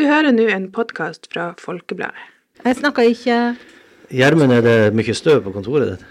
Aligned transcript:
Du 0.00 0.06
hører 0.08 0.32
nå 0.32 0.46
en 0.48 0.62
podkast 0.72 1.26
fra 1.28 1.50
Folkebladet. 1.60 2.16
Jeg 2.64 2.76
snakker 2.78 3.04
ikke 3.10 3.34
Gjermund, 4.08 4.54
er 4.56 4.62
det 4.64 4.76
mye 4.96 5.12
støv 5.12 5.42
på 5.44 5.52
kontoret 5.52 5.90
ditt? 5.90 6.06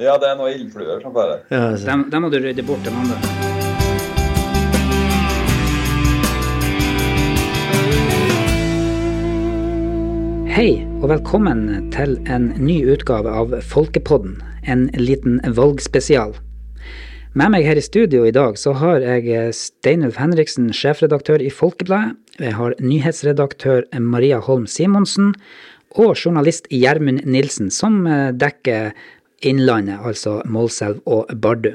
Ja, 0.00 0.14
det 0.16 0.30
er 0.30 0.38
noe 0.38 0.54
ildfluer 0.54 1.02
som 1.04 1.12
bare 1.12 1.42
Ja. 1.52 1.76
Dem, 1.76 2.06
dem 2.08 2.24
må 2.24 2.30
du 2.32 2.38
rydde 2.40 2.64
bort 2.64 2.88
en 2.88 2.96
mandag. 2.96 3.20
Hei, 10.56 10.80
og 11.02 11.10
velkommen 11.12 11.90
til 11.92 12.16
en 12.32 12.54
ny 12.56 12.80
utgave 12.96 13.28
av 13.28 13.52
Folkepodden, 13.60 14.40
en 14.64 14.88
liten 14.96 15.42
valgspesial. 15.44 16.32
Med 17.36 17.52
meg 17.52 17.68
her 17.68 17.76
i 17.76 17.84
studio 17.84 18.24
i 18.24 18.32
dag 18.32 18.56
så 18.56 18.72
har 18.80 19.04
jeg 19.04 19.52
Steinulf 19.52 20.16
Henriksen, 20.16 20.72
sjefredaktør 20.72 21.44
i 21.44 21.52
Folkebladet. 21.52 22.16
Jeg 22.36 22.52
har 22.52 22.74
nyhetsredaktør 22.84 23.86
Maria 24.04 24.42
Holm 24.44 24.66
Simonsen 24.68 25.30
og 25.96 26.18
journalist 26.20 26.66
Gjermund 26.68 27.22
Nilsen, 27.24 27.70
som 27.72 28.02
eh, 28.04 28.28
dekker 28.36 28.92
Innlandet, 29.46 30.02
altså 30.04 30.42
Målselv 30.48 31.00
og 31.08 31.32
Bardu. 31.40 31.70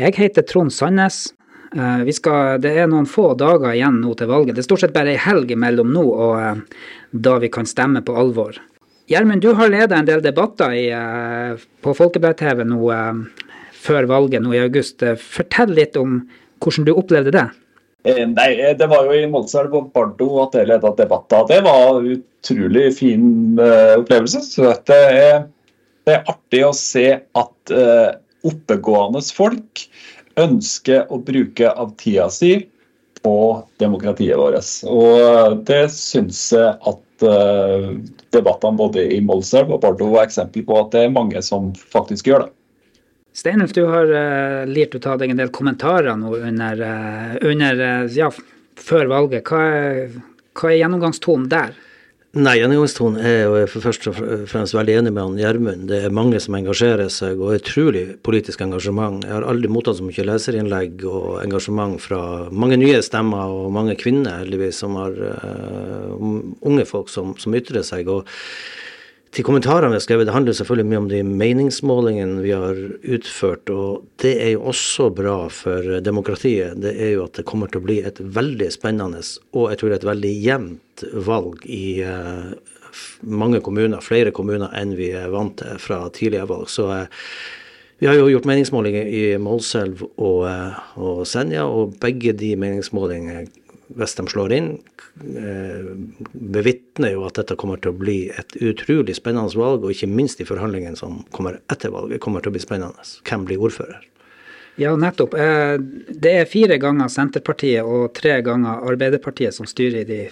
Jeg 0.00 0.16
heter 0.16 0.46
Trond 0.48 0.72
Sandnes. 0.72 1.34
Eh, 1.76 2.00
Vi 2.08 2.16
skal, 2.16 2.62
det 2.64 2.72
er 2.80 2.88
noen 2.88 3.08
få 3.08 3.34
dager 3.36 3.74
igjen 3.74 4.00
nå 4.00 4.14
til 4.16 4.32
valget. 4.32 4.56
Det 4.56 4.64
er 4.64 4.68
stort 4.70 4.86
sett 4.86 4.96
bare 4.96 5.12
ei 5.12 5.20
helg 5.20 5.52
mellom 5.52 5.92
nå 5.92 6.06
og 6.08 6.34
eh, 6.40 6.82
da 7.12 7.36
vi 7.44 7.52
kan 7.52 7.68
stemme 7.68 8.00
på 8.00 8.16
alvor. 8.16 8.56
Gjermund, 9.10 9.44
du 9.44 9.52
har 9.58 9.68
ledet 9.68 9.98
en 9.98 10.08
del 10.08 10.22
debatter 10.22 10.72
i, 10.78 10.84
på 11.82 11.92
Folkeblad-TV 11.98 12.62
nå 12.62 12.78
før 13.74 14.06
valget 14.06 14.44
nå 14.44 14.52
i 14.54 14.60
august. 14.62 15.02
Fortell 15.18 15.74
litt 15.74 15.98
om 15.98 16.20
hvordan 16.62 16.86
du 16.86 16.92
opplevde 16.94 17.32
det. 17.34 17.48
Eh, 18.02 18.22
Nei, 18.28 18.50
eh, 18.60 18.76
det 18.78 18.88
var 18.90 19.06
jo 19.08 19.16
i 19.16 19.28
Målselv 19.30 19.74
og 19.76 19.90
Bardo 19.94 20.28
at 20.44 20.56
jeg 20.56 20.70
leda 20.70 20.92
debatter. 20.96 21.46
Det 21.50 21.60
var 21.66 22.00
en 22.00 22.10
utrolig 22.16 22.86
fin 22.96 23.30
eh, 23.60 23.96
opplevelse. 24.00 24.44
Så 24.46 24.72
det, 24.88 25.00
er, 25.20 25.42
det 26.08 26.16
er 26.16 26.30
artig 26.32 26.64
å 26.66 26.74
se 26.76 27.08
at 27.18 27.74
oppegående 28.40 29.20
folk 29.36 29.84
ønsker 30.40 31.10
å 31.12 31.18
bruke 31.22 31.70
av 31.70 31.92
tida 32.00 32.28
si 32.32 32.54
på 33.22 33.36
demokratiet 33.80 34.38
vårt. 34.38 34.70
Og 34.88 35.60
det 35.68 35.82
syns 35.92 36.40
jeg 36.54 36.72
at 36.72 37.26
eh, 37.26 37.90
debattene 38.34 38.80
både 38.80 39.04
i 39.16 39.20
Målselv 39.24 39.74
og 39.76 39.82
Bardo 39.84 40.08
er 40.14 40.24
eksempel 40.24 40.64
på 40.66 40.78
at 40.80 40.94
det 40.94 41.04
er 41.06 41.14
mange 41.14 41.42
som 41.44 41.72
faktisk 41.92 42.30
gjør 42.30 42.46
det. 42.46 42.54
Steinulf, 43.32 43.72
du 43.72 43.84
har 43.86 44.10
uh, 44.10 44.66
lirt 44.66 44.94
ut 44.94 45.06
av 45.06 45.20
deg 45.20 45.30
en 45.30 45.38
del 45.38 45.52
kommentarer 45.54 46.16
nå 46.18 46.34
under, 46.40 46.80
uh, 46.82 47.36
under 47.46 47.78
uh, 47.78 48.08
ja, 48.10 48.30
før 48.80 49.06
valget. 49.12 49.46
Hva 49.46 49.60
er, 49.70 50.18
hva 50.58 50.72
er 50.72 50.80
gjennomgangstonen 50.80 51.46
der? 51.52 51.76
Nei, 52.34 52.56
gjennomgangstonen 52.60 53.22
er 53.26 53.38
jo 53.42 53.62
for 53.70 53.86
først 53.86 54.08
og 54.10 54.18
fremst 54.50 54.74
veldig 54.76 54.96
enig 55.00 55.12
med 55.14 55.22
han 55.24 55.38
Gjermund. 55.38 55.86
Det 55.90 55.98
er 56.06 56.14
mange 56.14 56.38
som 56.42 56.54
engasjerer 56.58 57.10
seg, 57.10 57.38
og 57.42 57.56
utrolig 57.58 58.04
politisk 58.26 58.62
engasjement. 58.66 59.24
Jeg 59.26 59.34
har 59.34 59.46
aldri 59.50 59.70
mottatt 59.70 59.98
så 59.98 60.06
mye 60.06 60.26
leserinnlegg 60.26 61.06
og 61.10 61.40
engasjement 61.42 61.98
fra 62.02 62.20
mange 62.50 62.78
nye 62.78 63.00
stemmer 63.02 63.50
og 63.50 63.72
mange 63.74 63.98
kvinner, 63.98 64.44
heldigvis, 64.44 64.78
som 64.84 64.94
har 64.98 65.18
unge 66.20 66.86
folk 66.86 67.10
som, 67.10 67.34
som 67.38 67.58
ytrer 67.58 67.82
seg. 67.86 68.10
og 68.10 68.30
til 69.30 69.46
kommentarene 69.46 69.92
vi 69.92 69.98
har 69.98 70.02
skrevet, 70.02 70.26
Det 70.26 70.34
handler 70.34 70.56
selvfølgelig 70.58 70.88
mye 70.90 70.98
om 70.98 71.08
de 71.10 71.20
meningsmålingene 71.22 72.42
vi 72.42 72.50
har 72.50 72.78
utført. 73.14 73.70
og 73.70 74.04
Det 74.18 74.34
er 74.42 74.50
jo 74.56 74.64
også 74.72 75.10
bra 75.14 75.48
for 75.48 76.00
demokratiet. 76.00 76.80
Det 76.82 76.96
er 76.98 77.12
jo 77.14 77.24
at 77.24 77.34
det 77.38 77.46
kommer 77.46 77.70
til 77.70 77.80
å 77.80 77.86
bli 77.86 78.00
et 78.02 78.18
veldig 78.18 78.70
spennende 78.72 79.22
og 79.52 79.70
jeg 79.70 79.78
tror 79.78 79.92
et 79.94 80.04
veldig 80.04 80.34
jevnt 80.44 81.04
valg 81.14 81.62
i 81.66 82.02
eh, 82.02 82.50
mange 83.22 83.60
kommuner. 83.60 84.02
Flere 84.02 84.32
kommuner 84.34 84.74
enn 84.74 84.96
vi 84.98 85.12
er 85.14 85.30
vant 85.30 85.56
til 85.58 85.78
fra 85.78 86.08
tidligere 86.10 86.50
valg. 86.50 86.68
Så 86.68 86.90
eh, 86.90 87.06
vi 88.00 88.08
har 88.08 88.16
jo 88.16 88.30
gjort 88.32 88.48
meningsmålinger 88.48 89.06
i 89.06 89.24
Målselv 89.38 90.06
og, 90.16 90.46
eh, 90.48 90.78
og 90.96 91.26
Senja, 91.28 91.66
og 91.68 91.98
begge 92.00 92.32
de 92.32 92.54
meningsmålingene, 92.56 93.46
hvis 93.98 94.14
de 94.18 94.26
slår 94.30 94.52
inn, 94.54 94.68
eh, 95.38 95.88
bevitner 96.32 97.14
jo 97.14 97.24
at 97.26 97.40
dette 97.40 97.56
kommer 97.58 97.80
til 97.82 97.92
å 97.92 97.98
bli 97.98 98.18
et 98.30 98.54
utrolig 98.62 99.16
spennende 99.18 99.56
valg, 99.58 99.84
og 99.84 99.94
ikke 99.94 100.10
minst 100.10 100.38
de 100.38 100.46
forhandlingene 100.48 100.98
som 100.98 101.24
kommer 101.34 101.58
etter 101.72 101.92
valget, 101.94 102.20
kommer 102.20 102.44
til 102.44 102.52
å 102.52 102.56
bli 102.56 102.62
spennende. 102.62 103.06
Hvem 103.26 103.46
blir 103.48 103.62
ordfører? 103.66 104.06
Ja, 104.80 104.94
nettopp. 104.96 105.34
Eh, 105.34 105.78
Det 106.20 106.32
er 106.40 106.44
fire 106.46 106.78
ganger 106.78 107.08
Senterpartiet 107.08 107.84
og 107.84 108.14
tre 108.14 108.40
ganger 108.42 108.86
Arbeiderpartiet 108.86 109.54
som 109.54 109.66
styrer 109.66 110.00
i 110.00 110.04
de 110.04 110.30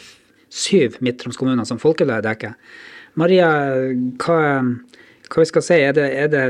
syv 0.48 0.98
Midt-Troms-kommunene 1.00 1.66
som 1.66 1.78
Folkebladet 1.78 2.24
dekker. 2.24 2.54
Maria, 3.14 3.48
hva, 4.22 4.38
hva 5.28 5.42
vi 5.42 5.48
skal 5.50 5.62
si, 5.62 5.74
er 5.74 5.92
det, 5.92 6.06
er 6.16 6.28
det 6.28 6.44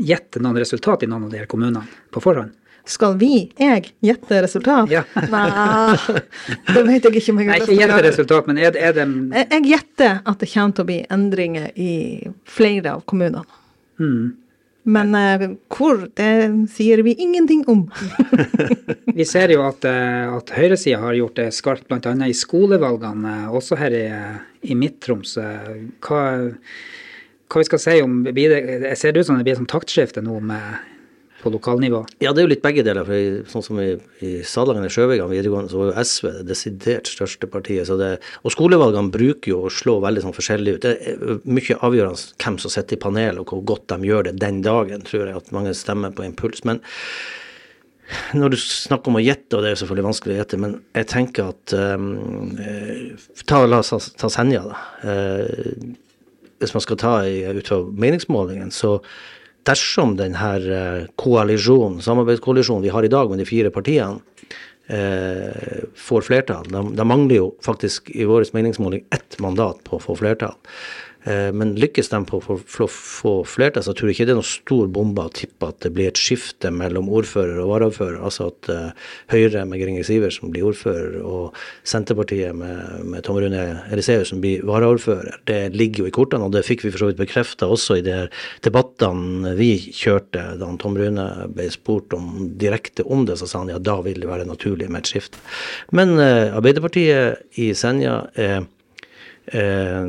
gitt 0.00 0.38
noen 0.40 0.56
resultat 0.58 1.04
i 1.04 1.06
noen 1.10 1.28
av 1.28 1.30
de 1.30 1.38
her 1.38 1.46
kommunene 1.50 1.84
på 2.10 2.22
forhånd? 2.24 2.54
Skal 2.86 3.16
vi, 3.18 3.48
jeg, 3.58 3.90
gjette 4.06 4.40
resultat? 4.44 4.90
Ja. 4.92 5.02
Nei, 5.32 5.44
det 6.70 6.82
vet 6.86 7.08
jeg 7.08 7.18
ikke 7.18 7.32
om 7.34 7.40
jeg 7.42 7.48
har 7.50 7.58
lyst 7.60 7.66
til 7.70 7.74
å 7.76 7.80
gjette 7.82 8.02
resultat, 8.06 8.46
men 8.50 8.60
er, 8.62 8.72
det- 8.76 8.82
er 8.86 8.96
det 8.96 9.06
Jeg, 9.10 9.46
jeg 9.50 9.68
gjetter 9.72 10.18
at 10.22 10.42
det 10.42 10.50
kommer 10.52 10.76
til 10.76 10.84
å 10.84 10.90
bli 10.92 10.98
endringer 11.18 11.70
i 11.74 11.92
flere 12.46 12.96
av 12.96 13.02
kommunene. 13.10 13.42
Mm. 13.98 14.34
Men 14.86 15.14
uh, 15.18 15.46
hvor, 15.74 16.04
det 16.14 16.30
sier 16.70 17.02
vi 17.02 17.16
ingenting 17.18 17.64
om. 17.66 17.88
Vi 19.18 19.24
ser 19.26 19.50
jo 19.50 19.64
at, 19.66 19.82
eh, 19.88 20.26
at 20.30 20.50
høyresida 20.54 21.00
har 21.00 21.16
gjort 21.16 21.38
det 21.40 21.46
skarpt 21.56 21.88
bl.a. 21.88 22.12
i 22.28 22.34
skolevalgene, 22.36 23.32
eh, 23.46 23.54
også 23.56 23.78
her 23.80 23.94
i, 23.96 24.04
i 24.68 24.76
Midt-Troms. 24.78 25.32
Hva, 26.04 26.20
hva 27.48 27.62
vi 27.62 27.66
skal 27.66 27.80
si 27.82 27.96
om 28.04 28.18
det, 28.26 28.34
ser 29.00 29.14
det 29.16 29.24
ut 29.24 29.30
som 29.30 29.40
det 29.40 29.46
blir 29.48 29.56
som 29.58 29.66
taktskifte 29.70 30.22
nå 30.22 30.36
med, 30.44 30.84
på 31.46 31.52
lokalnivå. 31.54 32.02
Ja, 32.18 32.32
det 32.34 32.42
er 32.42 32.48
jo 32.48 32.50
litt 32.50 32.64
begge 32.64 32.82
deler. 32.86 33.06
for 33.06 33.52
Sånn 33.52 33.64
som 33.64 33.80
i, 33.82 33.92
i 34.26 34.32
Salangen 34.46 34.86
og 34.88 34.92
Sjøvegan 34.92 35.30
videregående, 35.30 35.70
så 35.70 35.80
var 35.80 35.92
jo 35.92 36.04
SV 36.10 36.28
det 36.40 36.44
desidert 36.50 37.10
største 37.10 37.48
partiet. 37.50 37.86
Så 37.86 37.98
det, 38.00 38.16
og 38.42 38.54
skolevalgene 38.54 39.14
bruker 39.14 39.52
jo 39.52 39.62
å 39.66 39.72
slå 39.72 39.98
veldig 40.04 40.24
sånn 40.24 40.36
forskjellig 40.36 40.76
ut. 40.76 40.86
Det 40.86 40.94
er 41.14 41.42
mye 41.46 41.78
avgjørende 41.86 42.42
hvem 42.42 42.60
som 42.62 42.74
sitter 42.74 42.98
i 42.98 43.02
panel, 43.06 43.42
og 43.42 43.52
hvor 43.52 43.62
godt 43.74 43.86
de 43.94 44.10
gjør 44.10 44.28
det 44.28 44.38
den 44.42 44.62
dagen, 44.66 45.04
tror 45.06 45.28
jeg 45.28 45.38
at 45.38 45.52
mange 45.54 45.74
stemmer 45.78 46.14
på 46.16 46.26
impuls. 46.26 46.64
Men 46.66 46.82
når 48.38 48.54
du 48.54 48.58
snakker 48.60 49.10
om 49.10 49.20
å 49.20 49.22
gjette, 49.22 49.52
og 49.54 49.62
det 49.62 49.70
er 49.70 49.76
jo 49.76 49.82
selvfølgelig 49.84 50.08
vanskelig 50.08 50.34
å 50.34 50.40
gjette, 50.40 50.60
men 50.62 50.74
jeg 50.98 51.10
tenker 51.10 51.54
at 51.54 51.76
um, 51.78 52.10
ta, 53.46 53.62
La 53.66 53.80
oss 53.82 54.12
ta, 54.18 54.30
Senja, 54.32 54.62
da. 54.66 54.82
Uh, 55.06 55.94
hvis 56.62 56.72
man 56.72 56.80
skal 56.80 56.96
ta 56.96 57.16
ut 57.26 57.68
fra 57.68 57.82
meningsmålingen, 57.84 58.70
så 58.72 58.96
dersom 59.66 60.16
denne 60.18 60.52
eh, 60.56 61.08
koalisjonen, 61.18 62.00
samarbeidskoalisjonen 62.04 62.86
vi 62.86 62.94
har 62.94 63.06
i 63.06 63.12
dag 63.12 63.30
med 63.30 63.42
de 63.42 63.48
fire 63.48 63.72
partiene, 63.74 64.20
eh, 64.86 65.82
får 65.96 66.26
flertall 66.28 66.70
da, 66.70 67.04
mangler 67.04 67.40
jo 67.40 67.48
faktisk 67.64 68.10
i 68.14 68.26
vår 68.28 68.46
meningsmåling 68.54 69.04
ett 69.14 69.38
mandat 69.42 69.82
på 69.84 69.98
å 69.98 70.02
få 70.02 70.18
flertall. 70.22 70.54
Eh, 71.26 71.50
men 71.52 71.74
lykkes 71.78 72.10
de 72.12 72.20
på 72.28 72.38
å 72.38 72.56
få- 72.56 73.44
flertall, 73.46 73.82
så 73.82 73.94
tror 73.94 74.08
jeg 74.08 74.16
ikke 74.16 74.26
det 74.28 74.34
er 74.34 74.38
noen 74.38 74.46
stor 74.46 74.86
bombe 74.86 75.24
å 75.26 75.32
tippe 75.32 75.66
at 75.68 75.80
det 75.80 75.92
blir 75.94 76.08
et 76.08 76.20
skifte 76.20 76.70
mellom 76.70 77.08
ordfører 77.10 77.58
og 77.62 77.72
varaordfører. 77.72 78.20
Altså 78.22 78.48
at 78.52 78.70
eh, 78.70 78.90
Høyre 79.34 79.64
med 79.66 79.80
Gringer 79.82 80.06
Sivertsen 80.06 80.52
blir 80.54 80.68
ordfører, 80.70 81.18
og 81.26 81.56
Senterpartiet 81.84 82.54
med, 82.54 83.02
med 83.04 83.26
Tom 83.26 83.40
Rune 83.42 83.64
Eliseussen 83.90 84.40
blir 84.40 84.62
varaordfører. 84.66 85.40
Det 85.50 85.60
ligger 85.74 86.04
jo 86.04 86.10
i 86.10 86.14
kortene, 86.14 86.46
og 86.46 86.54
det 86.54 86.64
fikk 86.66 86.86
vi 86.86 86.92
for 86.94 87.02
så 87.02 87.10
vidt 87.10 87.20
bekrefta 87.20 87.66
også 87.66 87.98
i 87.98 88.06
de 88.06 88.20
debattene 88.66 89.56
vi 89.58 89.72
kjørte 89.90 90.44
da 90.60 90.70
Tom 90.78 90.96
Rune 90.98 91.26
ble 91.56 91.68
spurt 91.72 92.14
om 92.16 92.52
direkte 92.60 93.04
om 93.06 93.26
det, 93.26 93.38
så 93.40 93.48
sa 93.50 93.64
han 93.64 93.72
ja, 93.72 93.82
da 93.82 93.98
vil 94.04 94.20
det 94.22 94.30
være 94.30 94.46
naturlig 94.46 94.88
med 94.90 95.02
et 95.02 95.12
skifte. 95.14 95.42
Men 95.96 96.18
eh, 96.22 96.54
Arbeiderpartiet 96.54 97.58
i 97.58 97.72
Senja 97.74 98.22
er 98.36 98.60
en 98.60 98.70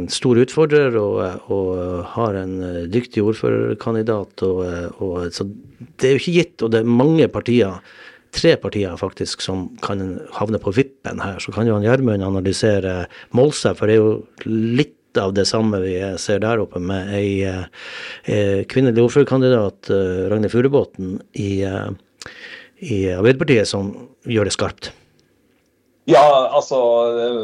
stor 0.09 0.39
utfordrer 0.41 0.97
og, 0.97 1.49
og 1.53 1.71
har 2.15 2.37
en 2.39 2.57
eh, 2.65 2.83
dyktig 2.89 3.23
ordførerkandidat. 3.23 4.43
Og, 4.47 4.61
eh, 4.65 5.01
og, 5.03 5.31
så 5.33 5.45
det 5.97 6.09
er 6.09 6.15
jo 6.15 6.21
ikke 6.23 6.35
gitt, 6.39 6.65
og 6.65 6.73
det 6.73 6.81
er 6.81 6.91
mange 7.03 7.27
partier, 7.29 7.79
tre 8.33 8.55
partier 8.61 8.97
faktisk, 8.99 9.41
som 9.45 9.67
kan 9.85 10.19
havne 10.35 10.61
på 10.61 10.73
vippen 10.75 11.21
her. 11.23 11.39
Så 11.43 11.53
kan 11.55 11.69
jo 11.69 11.77
han 11.77 11.85
Gjermund 11.85 12.25
analysere 12.25 13.05
Målsa, 13.37 13.75
for 13.77 13.89
det 13.89 13.97
er 13.97 14.03
jo 14.03 14.49
litt 14.49 14.93
av 15.17 15.33
det 15.33 15.47
samme 15.49 15.79
vi 15.81 15.95
ser 16.21 16.43
der 16.43 16.61
oppe, 16.61 16.81
med 16.83 17.09
ei 17.15 17.45
ei 17.47 18.65
kvinnelig 18.69 19.07
ordførerkandidat, 19.07 19.89
eh, 19.93 20.27
Ragnhild 20.31 20.53
Furubotn, 20.53 21.17
i, 21.33 21.63
eh, 21.65 21.89
i 22.85 22.99
Arbeiderpartiet, 23.13 23.67
som 23.67 23.93
gjør 24.25 24.49
det 24.49 24.57
skarpt. 24.57 24.91
Ja, 26.07 26.23
altså 26.55 26.77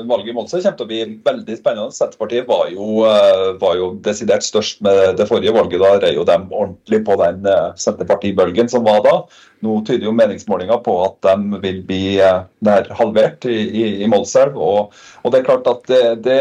Valget 0.07 0.29
i 0.31 0.33
Målselv 0.37 0.63
kommer 0.63 0.77
til 0.79 0.85
å 0.85 0.89
bli 0.91 0.99
veldig 1.25 1.55
spennende. 1.59 1.91
Senterpartiet 1.91 2.47
var 2.47 2.69
jo, 2.71 3.01
eh, 3.09 3.49
var 3.59 3.75
jo 3.75 3.89
desidert 4.05 4.45
størst 4.45 4.79
med 4.85 5.17
det 5.19 5.27
forrige 5.27 5.51
valget. 5.51 5.81
Da 5.83 5.97
rei 5.99 6.13
jo 6.15 6.23
dem 6.23 6.45
ordentlig 6.47 7.01
på 7.03 7.17
den 7.19 7.43
eh, 7.43 7.73
Senterpartibølgen 7.75 8.71
som 8.71 8.85
var 8.87 9.01
da. 9.03 9.17
Nå 9.63 9.77
tyder 9.87 10.09
jo 10.09 10.13
meningsmålinger 10.15 10.81
på 10.83 10.93
at 11.05 11.15
de 11.23 11.59
vil 11.63 11.79
bli 11.87 12.17
eh, 12.19 12.41
nær 12.65 12.89
halvert 12.97 13.45
i, 13.47 13.55
i, 13.55 13.83
i 14.03 14.09
Målselv. 14.11 14.57
Og, 14.59 14.95
og, 15.21 15.31
det 15.31 15.39
er 15.39 15.47
klart 15.47 15.69
at 15.71 15.87
det, 15.87 16.01
det, 16.25 16.39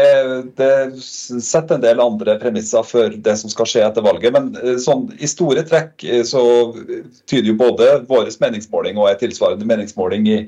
det, 0.59 0.71
setter 0.99 1.77
en 1.77 1.85
del 1.85 2.03
andre 2.03 2.35
premisser 2.41 2.83
for 2.87 3.15
det 3.25 3.37
som 3.39 3.53
skal 3.53 3.69
skje 3.69 3.85
etter 3.87 4.05
valget. 4.05 4.35
Men 4.35 4.51
eh, 4.59 4.75
sånn, 4.83 5.07
i 5.19 5.29
store 5.29 5.63
trekk 5.69 6.03
eh, 6.03 6.25
så 6.27 6.43
tyder 7.31 7.53
jo 7.53 7.57
både 7.63 7.89
vår 8.11 8.31
meningsmåling 8.43 8.99
og 8.99 9.11
en 9.13 9.23
tilsvarende 9.23 9.67
meningsmåling 9.69 10.27
i, 10.27 10.39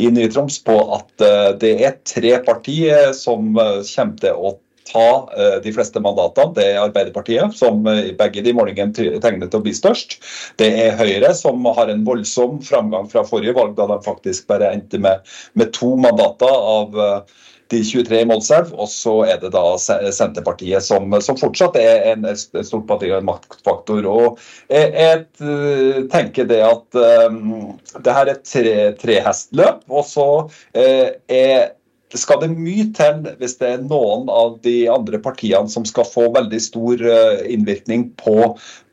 i 0.00 0.10
Ny-Troms 0.12 0.62
på 0.64 0.78
at 0.96 1.24
det 1.60 1.72
er 1.84 1.98
tre 2.08 2.36
partier 2.44 3.12
som 3.16 3.52
kommer 3.52 4.16
til 4.22 4.36
å 4.36 4.56
ta 4.88 5.28
eh, 5.36 5.58
de 5.64 5.72
fleste 5.74 6.00
mandatene. 6.02 6.54
Det 6.56 6.66
er 6.70 6.80
Arbeiderpartiet, 6.82 7.54
som 7.58 7.86
eh, 7.90 8.12
begge 8.18 8.44
de 8.44 8.54
målingene 8.56 9.20
tegner 9.22 9.48
til 9.48 9.60
å 9.60 9.66
bli 9.66 9.74
størst. 9.76 10.18
Det 10.60 10.70
er 10.86 10.98
Høyre, 10.98 11.32
som 11.38 11.64
har 11.76 11.92
en 11.92 12.04
voldsom 12.06 12.60
framgang 12.64 13.08
fra 13.12 13.24
forrige 13.28 13.56
valg, 13.58 13.76
da 13.78 13.88
de 13.90 14.00
faktisk 14.04 14.48
bare 14.50 14.72
endte 14.74 15.00
med, 15.02 15.22
med 15.58 15.72
to 15.76 15.94
mandater 16.00 16.52
av 16.52 16.98
eh, 16.98 17.40
de 17.72 17.80
23 17.88 18.20
i 18.20 18.28
Målselv. 18.28 18.72
Og 18.76 18.90
så 18.92 19.14
er 19.32 19.42
det 19.42 19.52
da 19.54 19.64
Senterpartiet, 19.80 20.84
som, 20.84 21.12
som 21.24 21.38
fortsatt 21.40 21.78
er 21.80 22.08
en, 22.12 22.26
stort 22.36 22.86
parti 22.90 23.10
og 23.12 23.20
en 23.20 23.28
maktfaktor. 23.30 24.08
Og 24.08 24.40
jeg, 24.68 24.92
jeg 24.92 26.08
tenker 26.12 26.48
det 26.50 26.60
at 26.66 27.00
um, 27.30 27.78
det 28.04 28.16
her 28.18 28.32
er 28.34 28.42
tre, 28.44 28.74
trehestløp, 29.00 29.86
og 29.88 30.04
så 30.08 30.28
uh, 30.44 31.08
er 31.32 31.72
skal 32.20 32.40
det 32.42 32.52
mye 32.52 32.88
til 32.96 33.26
hvis 33.40 33.58
det 33.60 33.68
er 33.68 33.84
noen 33.84 34.30
av 34.32 34.58
de 34.64 34.76
andre 34.92 35.20
partiene 35.22 35.70
som 35.72 35.86
skal 35.88 36.08
få 36.08 36.28
veldig 36.34 36.60
stor 36.62 37.04
eh, 37.08 37.44
innvirkning 37.54 38.10
på, 38.20 38.36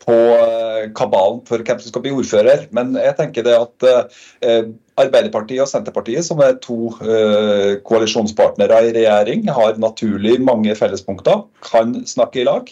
på 0.06 0.18
eh, 0.36 0.86
kabalen 0.98 1.42
for 1.50 1.64
hvem 1.66 1.82
som 1.82 1.92
skal 1.92 2.06
bli 2.06 2.14
ordfører. 2.16 2.68
Men 2.76 2.96
jeg 3.00 3.18
tenker 3.20 3.48
det 3.48 3.58
at 3.58 3.90
eh, 3.90 4.70
Arbeiderpartiet 5.00 5.64
og 5.64 5.70
Senterpartiet, 5.72 6.26
som 6.28 6.42
er 6.44 6.58
to 6.64 6.92
uh, 7.00 7.78
koalisjonspartnere 7.88 8.82
i 8.90 8.94
regjering, 8.98 9.46
har 9.54 9.80
naturlig 9.80 10.38
mange 10.44 10.76
fellespunkter, 10.76 11.46
kan 11.66 11.94
snakke 12.10 12.42
i 12.42 12.48
lag. 12.48 12.68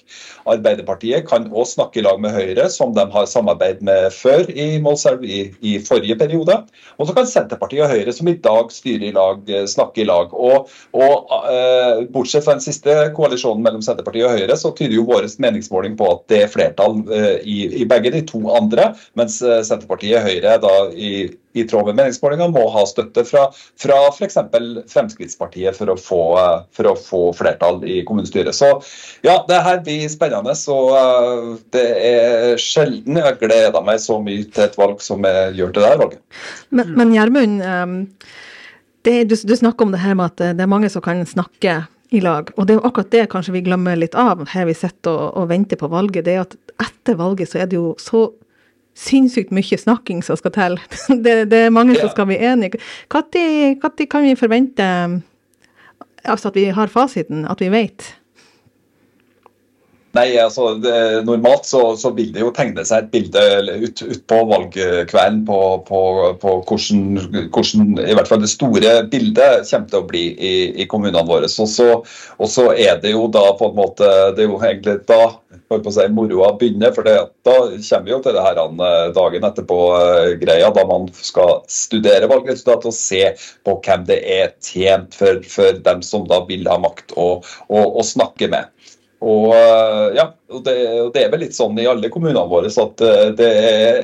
Arbeiderpartiet 0.50 1.27
kan 1.29 1.47
også 1.51 1.77
snakke 1.77 2.01
i 2.01 2.06
lag 2.06 2.19
med 2.24 2.35
Høyre, 2.35 2.68
som 2.74 2.94
de 2.95 3.06
har 3.13 3.29
samarbeidet 3.29 3.85
med 3.85 4.09
før 4.15 4.50
i 4.51 4.68
Målselv 4.83 5.24
i, 5.24 5.45
i, 5.62 5.77
forrige 5.83 6.18
periode. 6.19 6.59
Og 6.97 7.07
så 7.07 7.15
kan 7.15 7.29
Senterpartiet 7.29 7.85
og 7.85 7.94
Høyre, 7.94 8.15
som 8.15 8.31
i 8.31 8.38
dag 8.44 8.71
styrer 8.75 9.07
i 9.09 9.15
lag, 9.15 9.41
eh, 9.47 9.68
snakke 9.69 10.03
i 10.03 10.07
lag. 10.07 10.33
Og, 10.33 10.71
og 10.97 11.31
uh, 11.31 12.03
Bortsett 12.12 12.45
fra 12.45 12.57
den 12.57 12.65
siste 12.65 12.95
koalisjonen 13.18 13.63
mellom 13.63 13.83
Senterpartiet 13.85 14.27
og 14.27 14.35
Høyre, 14.35 14.59
så 14.59 14.73
tyder 14.75 15.00
jo 15.00 15.07
vår 15.07 15.30
meningsmåling 15.44 15.97
på 16.00 16.12
at 16.12 16.27
det 16.31 16.44
er 16.44 16.53
flertall 16.53 17.01
uh, 17.07 17.35
i, 17.44 17.59
i, 17.81 17.88
begge 17.88 18.12
de 18.15 18.23
to 18.27 18.44
andre, 18.51 18.91
mens 19.19 19.39
Senterpartiet 19.39 20.19
og 20.19 20.27
Høyre 20.27 20.57
da 20.63 20.77
i 20.91 21.12
i 21.57 21.65
tråd 21.68 21.89
med 21.89 22.00
meningsmålingene 22.00 22.54
må 22.54 22.65
ha 22.74 22.83
støtte 22.89 23.24
fra, 23.27 23.48
fra 23.80 24.00
f.eks. 24.12 24.39
Fremskrittspartiet 24.92 25.77
for 25.77 25.94
å, 25.94 25.98
få, 26.00 26.21
for 26.75 26.92
å, 26.92 26.95
få, 27.00 27.21
flertall 27.38 27.81
i 27.88 28.00
kommunestyret. 28.07 28.56
Så 28.56 28.71
ja, 29.25 29.39
det 29.50 29.62
her 29.65 29.81
blir 29.86 30.07
spennende. 30.12 30.56
Så 30.57 30.77
uh, 30.94 31.56
det 31.75 31.88
er 32.07 32.62
sjelden 32.62 33.19
jeg 33.21 33.39
gleder 33.42 33.83
meg 33.86 34.01
så 34.04 34.19
mye 34.24 34.48
til 34.48 34.68
et 34.68 34.80
valg 34.80 35.04
som 35.04 35.25
jeg 35.27 35.57
gjør 35.59 35.74
til 35.74 35.83
det 35.83 35.92
her 35.92 36.01
valget. 36.04 36.24
Men, 36.69 36.95
men 36.98 37.13
Gjermund, 37.15 37.59
det, 39.07 39.19
du, 39.30 39.36
du 39.36 39.56
snakker 39.56 39.88
om 39.88 39.94
det 39.94 40.04
her 40.04 40.18
med 40.18 40.33
at 40.33 40.57
det 40.57 40.65
er 40.65 40.71
mange 40.71 40.89
som 40.94 41.04
kan 41.06 41.24
snakke 41.27 41.80
i 42.09 42.21
lag. 42.24 42.51
Og 42.56 42.68
det 42.68 42.75
er 42.75 42.80
jo 42.80 42.88
akkurat 42.88 43.12
det 43.12 43.27
kanskje 43.31 43.56
vi 43.57 43.63
glemmer 43.65 43.98
litt 44.00 44.15
av 44.15 44.45
her 44.54 44.68
vi 44.69 44.75
sitter 44.77 45.12
og, 45.12 45.30
og 45.42 45.50
venter 45.51 45.80
på 45.80 45.89
valget. 45.92 46.25
Det 46.27 46.36
er 46.36 46.45
at 46.45 46.56
etter 46.88 47.18
valget 47.19 47.51
så 47.51 47.63
er 47.63 47.71
det 47.71 47.80
jo 47.80 47.94
så 48.01 48.27
sinnssykt 48.97 49.53
mye 49.53 49.77
snakking 49.79 50.23
som 50.25 50.39
skal 50.39 50.55
til. 50.55 50.77
Det, 51.25 51.35
det 51.51 51.65
er 51.67 51.73
mange 51.73 51.97
som 51.99 52.09
skal 52.11 52.29
bli 52.29 52.39
enige. 52.41 52.81
Når 53.13 54.05
kan 54.09 54.25
vi 54.25 54.38
forvente 54.39 54.88
altså 56.27 56.49
at 56.49 56.55
vi 56.55 56.69
har 56.75 56.91
fasiten, 56.91 57.45
at 57.47 57.61
vi 57.61 57.69
vet? 57.71 58.13
Nei, 60.17 60.31
altså 60.41 60.71
det, 60.81 60.94
Normalt 61.27 61.67
så, 61.67 61.81
så, 61.99 62.09
vil 62.15 62.31
det 62.33 62.41
jo 62.41 62.51
tegne 62.55 62.85
seg 62.88 63.05
et 63.05 63.09
bilde 63.13 63.41
ut, 63.83 64.01
valgkvelden 64.31 65.44
på, 65.45 65.59
på, 65.88 66.01
på 66.41 66.53
hvordan, 66.69 67.03
hvordan, 67.53 67.91
i 68.01 68.15
hvert 68.17 68.31
fall 68.31 68.41
det 68.41 68.49
store 68.49 68.95
bildet 69.11 69.67
kommer 69.69 69.91
til 69.91 69.99
å 69.99 70.07
bli 70.09 70.23
i, 70.33 70.53
i 70.81 70.88
kommunene 70.89 71.25
våre. 71.27 71.49
Og 71.51 72.49
så 72.49 72.69
er 72.73 73.01
det 73.03 73.13
jo 73.13 73.27
da 73.33 73.51
på 73.59 73.69
en 73.69 73.77
måte 73.77 74.07
Det 74.38 74.45
er 74.45 74.49
jo 74.49 74.57
egentlig 74.61 74.97
da 75.09 75.21
si, 75.69 76.08
moroa 76.14 76.54
begynner. 76.60 76.92
for 76.96 77.04
det, 77.04 77.18
Da 77.44 77.56
kommer 77.60 78.06
vi 78.06 78.12
jo 78.12 78.19
til 78.22 78.34
det 78.34 78.44
her 78.44 78.58
eh, 78.62 79.12
dagen 79.14 79.44
etterpå-greia, 79.44 80.72
da 80.74 80.86
man 80.88 81.10
skal 81.14 81.62
studere 81.68 82.30
valgresultatet 82.30 82.86
og 82.86 82.94
se 82.94 83.24
på 83.66 83.78
hvem 83.84 84.06
det 84.08 84.22
er 84.24 84.54
tjent 84.62 85.16
for, 85.16 85.42
for 85.44 85.84
dem 85.84 86.02
som 86.02 86.28
da 86.28 86.44
vil 86.48 86.68
ha 86.68 86.78
makt 86.80 87.14
å, 87.16 87.42
å, 87.68 87.84
å 88.00 88.04
snakke 88.06 88.50
med. 88.52 88.72
Og 89.25 89.50
eh, 89.56 90.16
ja, 90.18 90.28
det, 90.62 90.74
og 91.02 91.10
det, 91.16 91.24
er 91.24 91.31
vel 91.34 91.42
litt 91.42 91.56
sånn 91.58 91.78
i 91.81 91.88
alle 91.90 92.10
kommunene 92.14 92.44
våre. 92.52 92.69
at 92.69 93.02
eh, 93.02 93.31
det 93.38 93.50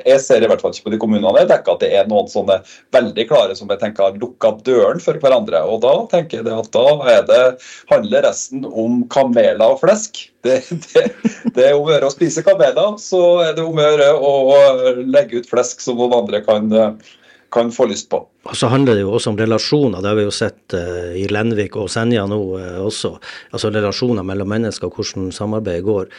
Jeg 0.10 0.22
ser 0.24 0.42
i 0.42 0.50
hvert 0.50 0.64
fall 0.64 0.74
ikke 0.74 0.88
på 0.88 0.94
de 0.96 1.00
kommunene 1.04 1.44
jeg 1.44 1.50
tenker 1.52 1.76
at 1.76 1.84
det 1.84 1.92
er 2.00 2.10
noen 2.10 2.32
sånne 2.32 2.58
veldig 2.96 3.28
klare 3.30 3.58
som 3.58 3.70
jeg 3.70 3.82
tenker 3.84 4.08
har 4.08 4.18
lukka 4.18 4.56
døren 4.66 5.04
for 5.04 5.22
hverandre. 5.22 5.62
Og 5.70 5.84
da 5.86 5.94
tenker 6.16 6.42
jeg 6.42 6.50
at 6.50 6.72
da 6.74 7.22
det, 7.30 7.44
handler 7.94 8.26
resten 8.26 8.66
om 8.66 9.04
kameler 9.14 9.66
og 9.68 9.84
flesk. 9.84 10.26
Det, 10.44 10.60
det, 10.90 11.06
det 11.54 11.70
er 11.70 11.78
om 11.78 11.86
å 11.86 11.94
gjøre 11.94 12.10
å 12.10 12.16
spise 12.16 12.46
kameler, 12.46 12.98
så 13.00 13.24
er 13.46 13.54
det 13.58 13.68
om 13.68 13.78
å 13.78 13.86
gjøre 13.86 14.10
å 14.18 14.34
legge 15.06 15.44
ut 15.44 15.50
flesk 15.50 15.84
som 15.84 16.02
noen 16.02 16.24
andre 16.24 16.42
kan, 16.44 16.74
kan 17.54 17.70
få 17.72 17.92
lyst 17.94 18.10
på. 18.10 18.26
Og 18.44 18.58
så 18.60 18.68
handler 18.68 18.98
det 18.98 19.06
jo 19.06 19.14
også 19.16 19.32
om 19.32 19.38
relasjoner. 19.40 20.02
Det 20.04 20.10
har 20.10 20.18
vi 20.18 20.26
jo 20.26 20.34
sett 20.36 20.76
uh, 20.76 21.14
i 21.16 21.24
Lenvik 21.32 21.78
og 21.80 21.88
Senja 21.92 22.26
nå 22.28 22.40
uh, 22.60 22.82
også. 22.84 23.14
Altså 23.56 23.72
relasjoner 23.72 24.26
mellom 24.28 24.52
mennesker 24.52 24.90
og 24.90 24.98
hvordan 25.00 25.30
samarbeidet 25.32 25.86
går. 25.88 26.10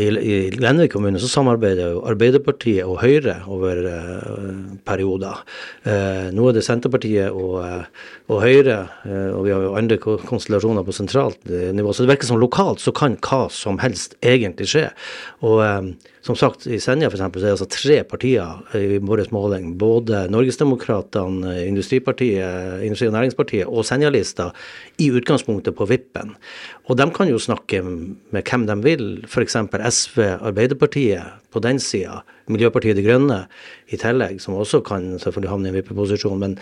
I, 0.00 0.06
i 0.08 0.38
Lenvik 0.56 0.94
kommune 0.94 1.20
så 1.20 1.28
samarbeider 1.28 1.92
jo 1.92 2.04
Arbeiderpartiet 2.08 2.88
og 2.88 3.02
Høyre 3.02 3.36
over 3.52 3.82
uh, 3.84 4.48
perioder. 4.88 5.44
nå 6.32 6.48
er 6.48 6.56
det 6.56 6.64
Senterpartiet 6.64 7.32
og, 7.32 7.60
og 8.32 8.40
Høyre, 8.40 8.78
og 9.36 9.44
vi 9.44 9.52
har 9.52 9.62
jo 9.64 9.74
andre 9.76 9.98
konstellasjoner 10.00 10.84
på 10.86 10.94
sentralt 10.96 11.40
nivå. 11.48 11.92
Så 11.92 12.04
det 12.04 12.14
virker 12.14 12.28
som 12.28 12.40
lokalt 12.40 12.80
så 12.80 12.94
kan 12.96 13.18
hva 13.20 13.44
som 13.52 13.78
helst 13.82 14.16
egentlig 14.24 14.70
skje. 14.72 14.88
Og 15.44 15.60
som 16.24 16.36
sagt, 16.36 16.64
i 16.66 16.78
Senja 16.80 17.10
f.eks. 17.10 17.20
så 17.20 17.26
er 17.28 17.42
det 17.42 17.50
altså 17.52 17.66
tre 17.68 17.96
partier 18.08 18.78
i 18.78 18.96
vår 18.96 19.26
måling. 19.34 19.74
Både 19.76 20.22
Norgesdemokratene, 20.32 21.58
Industripartiet, 21.74 22.80
Industri- 22.86 23.10
og 23.10 23.16
Næringspartiet 23.16 23.68
og 23.68 23.84
Senja-lista 23.84 24.50
i 25.02 25.10
utgangspunktet 25.10 25.76
på 25.76 25.88
vippen. 25.90 26.34
Og 26.88 26.98
de 26.98 27.08
kan 27.14 27.30
jo 27.30 27.38
snakke 27.42 27.82
med 27.84 28.42
hvem 28.42 28.66
de 28.70 28.80
vil, 28.86 29.06
f.eks. 29.28 29.56
SV, 29.90 30.20
Arbeiderpartiet 30.40 31.40
på 31.52 31.62
den 31.62 31.78
sida, 31.82 32.22
Miljøpartiet 32.50 32.96
De 32.96 33.06
Grønne 33.06 33.44
i 33.92 34.00
tillegg, 34.00 34.40
som 34.42 34.58
også 34.58 34.82
kan 34.86 35.14
selvfølgelig 35.18 35.50
havne 35.50 35.70
i 35.70 35.74
en 35.74 35.80
vippeposisjon. 35.80 36.38
men 36.38 36.58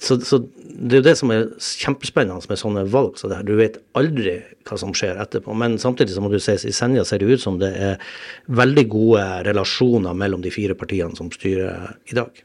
så, 0.00 0.18
så, 0.20 0.38
Det 0.64 0.92
er 0.92 1.00
jo 1.02 1.06
det 1.06 1.14
som 1.18 1.30
er 1.34 1.46
kjempespennende 1.58 2.50
med 2.50 2.60
sånne 2.60 2.84
valg. 2.90 3.18
Så 3.18 3.30
du 3.46 3.54
vet 3.58 3.78
aldri 3.98 4.38
hva 4.68 4.78
som 4.80 4.94
skjer 4.96 5.20
etterpå. 5.22 5.54
Men 5.58 5.78
samtidig 5.78 6.14
så 6.14 6.22
må 6.24 6.30
du 6.32 6.38
sies, 6.42 6.66
i 6.66 6.74
Senja 6.74 7.04
ser 7.06 7.22
det 7.22 7.30
ut 7.30 7.42
som 7.42 7.58
det 7.60 7.70
er 7.74 8.02
veldig 8.46 8.86
gode 8.90 9.24
relasjoner 9.48 10.16
mellom 10.18 10.42
de 10.44 10.52
fire 10.54 10.76
partiene 10.78 11.16
som 11.18 11.30
styrer 11.34 11.94
i 12.10 12.18
dag. 12.18 12.44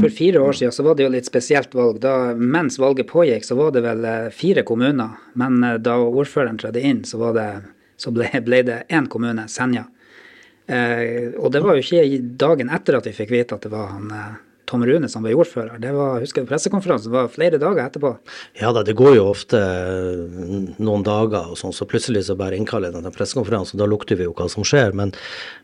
For 0.00 0.08
fire 0.14 0.40
år 0.40 0.52
siden 0.52 0.72
så 0.72 0.84
var 0.86 0.96
det 0.96 1.04
jo 1.06 1.12
litt 1.12 1.28
spesielt 1.28 1.74
valg. 1.74 2.00
Da, 2.02 2.32
mens 2.34 2.78
valget 2.80 3.10
pågikk, 3.10 3.44
så 3.44 3.56
var 3.58 3.74
det 3.74 3.82
vel 3.84 4.04
eh, 4.08 4.28
fire 4.34 4.64
kommuner. 4.68 5.18
Men 5.38 5.58
eh, 5.64 5.78
da 5.82 5.98
ordføreren 6.00 6.60
trådte 6.60 6.80
inn, 6.80 7.02
så, 7.08 7.32
det, 7.36 7.48
så 8.00 8.14
ble, 8.14 8.30
ble, 8.46 8.62
det 8.68 8.78
én 8.88 9.08
kommune, 9.12 9.48
Senja. 9.50 9.86
Eh, 10.66 11.34
og 11.36 11.52
det 11.52 11.62
var 11.64 11.76
jo 11.76 11.84
ikke 11.84 12.22
dagen 12.38 12.70
etter 12.72 12.98
at 12.98 13.08
vi 13.10 13.16
fikk 13.16 13.34
vite 13.34 13.58
at 13.58 13.66
det 13.66 13.72
var 13.72 13.90
han 13.96 14.10
eh, 14.14 14.32
Tom 14.72 14.86
Rune 14.88 15.08
som 15.12 15.24
ble 15.24 15.34
ordfører. 15.36 15.76
Det 15.82 15.90
var, 15.92 16.22
husker 16.22 16.46
pressekonferansen 16.48 17.12
var 17.12 17.28
flere 17.32 17.58
dager 17.60 17.84
etterpå. 17.84 18.14
Ja 18.56 18.70
da, 18.72 18.80
det 18.86 18.94
går 18.96 19.18
jo 19.18 19.26
ofte 19.28 19.58
noen 20.80 21.04
dager 21.04 21.50
og 21.52 21.58
sånn, 21.60 21.74
så 21.76 21.84
plutselig 21.88 22.24
så 22.28 22.36
bare 22.40 22.56
innkaller 22.56 22.94
den 22.94 23.08
pressekonferansen. 23.12 23.76
Da 23.80 23.88
lukter 23.90 24.16
vi 24.16 24.24
jo 24.24 24.32
hva 24.38 24.48
som 24.52 24.64
skjer. 24.64 24.96
Men, 24.96 25.12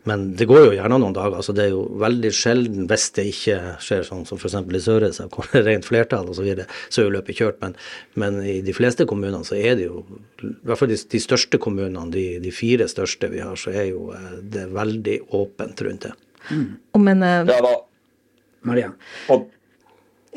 men, 0.08 0.26
det 0.36 0.48
går 0.50 0.66
jo 0.66 0.76
gjerne 0.76 1.00
noen 1.00 1.16
dager. 1.16 1.40
så 1.44 1.56
Det 1.56 1.64
er 1.64 1.72
jo 1.72 1.86
veldig 2.02 2.34
sjelden 2.36 2.90
hvis 2.90 3.08
det 3.16 3.26
ikke 3.32 3.58
skjer 3.86 4.04
sånn 4.10 4.28
som 4.28 4.40
f.eks. 4.40 4.58
i 4.60 4.84
Sørreisa, 4.84 5.28
hvor 5.32 5.48
det 5.48 5.62
er 5.62 5.68
rent 5.72 5.88
flertall 5.88 6.28
osv., 6.28 6.38
så, 6.38 6.46
videre, 6.46 6.68
så 6.92 7.00
er 7.00 7.08
jo 7.08 7.16
løpet 7.16 7.40
kjørt. 7.40 7.60
Men, 7.64 7.74
men, 8.20 8.38
i 8.44 8.60
de 8.64 8.76
fleste 8.76 9.08
kommunene 9.08 9.42
så 9.48 9.56
er 9.56 9.80
det 9.80 9.88
jo, 9.88 10.04
i 10.44 10.52
hvert 10.68 10.82
fall 10.82 10.92
de, 10.92 11.00
de 11.16 11.24
største 11.24 11.60
kommunene, 11.62 12.04
de, 12.12 12.28
de, 12.44 12.52
fire 12.54 12.86
største 12.92 13.32
vi 13.32 13.40
har, 13.42 13.56
så 13.56 13.72
er 13.72 13.90
jo 13.94 14.10
eh, 14.12 14.38
det 14.52 14.68
veldig 14.76 15.20
åpent 15.38 15.86
rundt 15.88 16.10
det. 16.10 16.16
Mm. 16.52 16.68
Men, 17.08 17.22
uh, 17.24 17.48
ja, 17.48 17.58
da 17.64 17.76
Maria? 18.66 18.92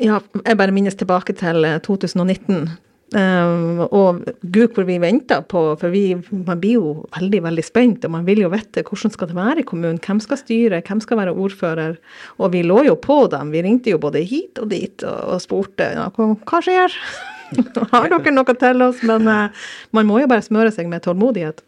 Ja, 0.02 0.20
jeg 0.42 0.58
bare 0.58 0.74
minnes 0.74 0.96
tilbake 0.98 1.34
til 1.36 1.66
2019. 1.84 2.62
Eh, 2.62 2.78
Um, 3.12 3.82
og 3.92 4.22
gud 4.40 4.72
hvor 4.72 4.86
vi 4.88 4.94
venter 5.02 5.42
på, 5.44 5.60
for 5.76 5.92
vi, 5.92 6.14
man 6.32 6.60
blir 6.62 6.78
jo 6.78 6.92
veldig 7.12 7.42
veldig 7.44 7.64
spent, 7.66 8.06
og 8.08 8.14
man 8.14 8.24
vil 8.24 8.40
jo 8.40 8.48
vite 8.52 8.84
hvordan 8.86 9.12
skal 9.12 9.28
det 9.28 9.36
være 9.36 9.60
i 9.60 9.66
kommunen, 9.68 9.98
hvem 10.00 10.20
skal 10.24 10.40
styre, 10.40 10.80
hvem 10.86 11.02
skal 11.04 11.20
være 11.20 11.34
ordfører. 11.36 11.98
Og 12.40 12.54
vi 12.54 12.62
lå 12.64 12.86
jo 12.88 12.96
på 12.96 13.18
dem, 13.32 13.52
vi 13.52 13.64
ringte 13.66 13.92
jo 13.92 14.00
både 14.00 14.24
hit 14.24 14.62
og 14.62 14.70
dit 14.72 15.04
og, 15.04 15.18
og 15.34 15.44
spurte 15.44 15.90
ja, 15.92 16.08
hva 16.16 16.62
skjer? 16.64 16.96
Har 17.92 18.08
dere 18.08 18.32
noe 18.32 18.56
til 18.56 18.86
oss? 18.86 19.04
Men 19.04 19.28
uh, 19.28 19.68
man 19.92 20.08
må 20.08 20.22
jo 20.22 20.32
bare 20.32 20.44
smøre 20.46 20.72
seg 20.72 20.88
med 20.88 21.04
tålmodighet. 21.04 21.60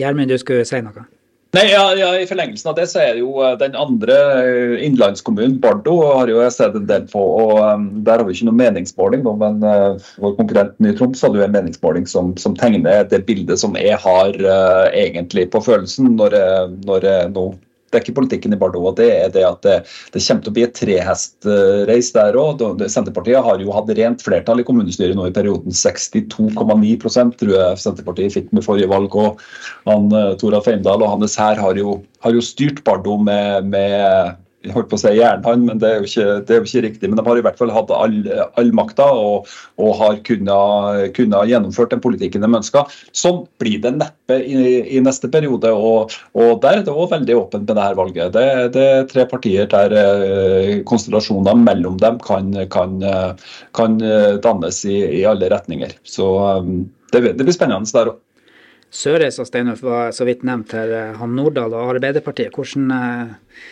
Gjermund, 0.00 0.32
du 0.32 0.40
skulle 0.40 0.64
si 0.64 0.80
noe? 0.80 1.04
Nei, 1.50 1.64
ja, 1.72 1.82
ja, 1.98 2.08
I 2.14 2.28
forlengelsen 2.30 2.68
av 2.70 2.76
det 2.78 2.84
så 2.92 3.00
er 3.02 3.16
det 3.16 3.24
jo 3.24 3.40
eh, 3.42 3.56
den 3.58 3.74
andre 3.74 4.16
eh, 4.38 4.74
innlandskommunen, 4.86 5.56
Bardo, 5.62 5.96
har 6.06 6.30
jo 6.30 6.38
jeg 6.44 6.54
sett 6.54 6.76
en 6.78 6.86
del 6.86 7.08
på. 7.10 7.22
og 7.42 7.58
um, 7.58 7.88
Der 8.06 8.20
har 8.20 8.28
vi 8.28 8.36
ikke 8.36 8.46
noen 8.46 8.60
meningsmåling, 8.60 9.24
men 9.40 9.58
uh, 9.66 9.98
vår 10.22 10.36
konkurrent 10.38 10.76
Ny-Troms 10.78 11.24
hadde 11.26 11.40
jo 11.40 11.46
en 11.48 11.56
meningsmåling 11.56 12.06
som, 12.06 12.36
som, 12.38 12.54
tegner 12.60 13.02
det 13.10 13.24
bildet 13.26 13.58
som 13.58 13.74
jeg 13.74 13.98
har 13.98 14.38
uh, 14.46 14.86
egentlig 14.94 15.48
på 15.50 15.62
følelsen 15.66 16.14
når, 16.20 16.38
når 16.86 17.08
jeg 17.08 17.34
nå 17.34 17.48
dekker 17.94 18.16
politikken 18.16 18.54
i 18.54 18.60
Bardot. 18.60 18.96
Det 19.00 19.08
er 19.14 19.32
det 19.34 19.44
at 19.46 19.62
det, 19.66 19.76
det 20.14 20.22
kommer 20.24 20.44
til 20.44 20.52
å 20.52 20.56
bli 20.58 20.66
et 20.66 20.76
trehestreis 20.78 22.12
der 22.16 22.38
òg. 22.40 22.64
Senterpartiet 22.86 23.44
har 23.46 23.62
jo 23.62 23.74
hatt 23.74 23.90
rent 23.98 24.24
flertall 24.24 24.62
i 24.62 24.66
kommunestyret 24.66 25.18
nå 25.18 25.28
i 25.30 25.34
perioden. 25.34 25.74
62,9% 25.74 27.38
tror 27.40 27.56
jeg 27.56 27.82
Senterpartiet 27.82 28.36
fikk 28.36 28.52
med 28.56 28.66
forrige 28.66 28.90
valg. 28.90 29.16
og 29.16 29.40
han, 29.88 30.10
Toralf 30.40 30.68
Feimdal 30.68 31.02
og 31.02 31.16
Hannes 31.16 31.38
Her 31.40 31.58
har 31.60 31.80
har 32.20 32.36
jo 32.36 32.44
styrt 32.44 32.84
Bardo 32.84 33.16
med, 33.20 33.70
med 33.72 34.36
jeg 34.60 34.74
holdt 34.74 34.90
på 34.90 34.98
å 34.98 35.00
si 35.00 35.10
jernhånd, 35.16 35.62
men 35.64 35.78
det 35.80 35.88
er, 35.88 36.02
ikke, 36.04 36.24
det 36.44 36.52
er 36.52 36.58
jo 36.58 36.68
ikke 36.68 36.82
riktig. 36.84 37.08
Men 37.08 37.16
de 37.16 37.24
har 37.24 37.38
i 37.40 37.44
hvert 37.46 37.56
fall 37.56 37.70
hatt 37.72 37.92
all, 37.96 38.16
all 38.60 38.72
og, 38.76 39.48
og, 39.80 39.90
har 39.96 40.18
kunnet, 40.26 41.14
kunnet 41.16 41.48
gjennomført 41.48 41.94
den 41.94 42.02
politikken 42.04 42.44
de 42.44 42.50
ønsker. 42.58 42.98
Sånn 43.16 43.46
blir 43.62 43.80
det 43.80 43.94
neppe 43.96 44.36
i, 44.36 44.82
i 44.98 45.00
neste 45.00 45.32
periode. 45.32 45.72
Og, 45.72 46.12
og, 46.36 46.52
der 46.60 46.82
er 46.82 46.84
det 46.84 46.92
òg 46.92 47.08
veldig 47.14 47.38
åpent 47.40 47.64
med 47.64 47.80
det 47.80 47.88
her 47.88 47.98
valget. 48.02 48.36
Det, 48.36 48.46
det 48.76 48.86
er 48.90 49.08
tre 49.08 49.26
partier 49.32 49.70
der 49.72 49.96
eh, 49.96 50.74
konstellasjoner 50.88 51.56
mellom 51.56 51.96
dem 52.02 52.20
kan, 52.20 52.52
kan, 52.72 53.00
kan 53.76 54.00
dannes 54.44 54.84
i, 54.84 54.98
i, 55.22 55.24
alle 55.28 55.48
retninger. 55.48 55.96
Så 56.04 56.34
um, 56.60 56.82
det, 57.14 57.24
det 57.32 57.46
blir 57.46 57.56
spennende 57.56 57.88
der 57.96 58.12
òg. 58.12 58.20
Og 58.90 59.46
Steinulf 59.46 59.84
var 59.86 60.10
så 60.12 60.26
vidt 60.26 60.42
nevnt 60.44 60.72
her. 60.74 61.14
Han 61.20 61.36
Nordahl 61.38 61.72
og 61.78 61.94
Arbeiderpartiet. 61.94 62.52
Hvordan 62.52 62.90
eh, 62.90 63.68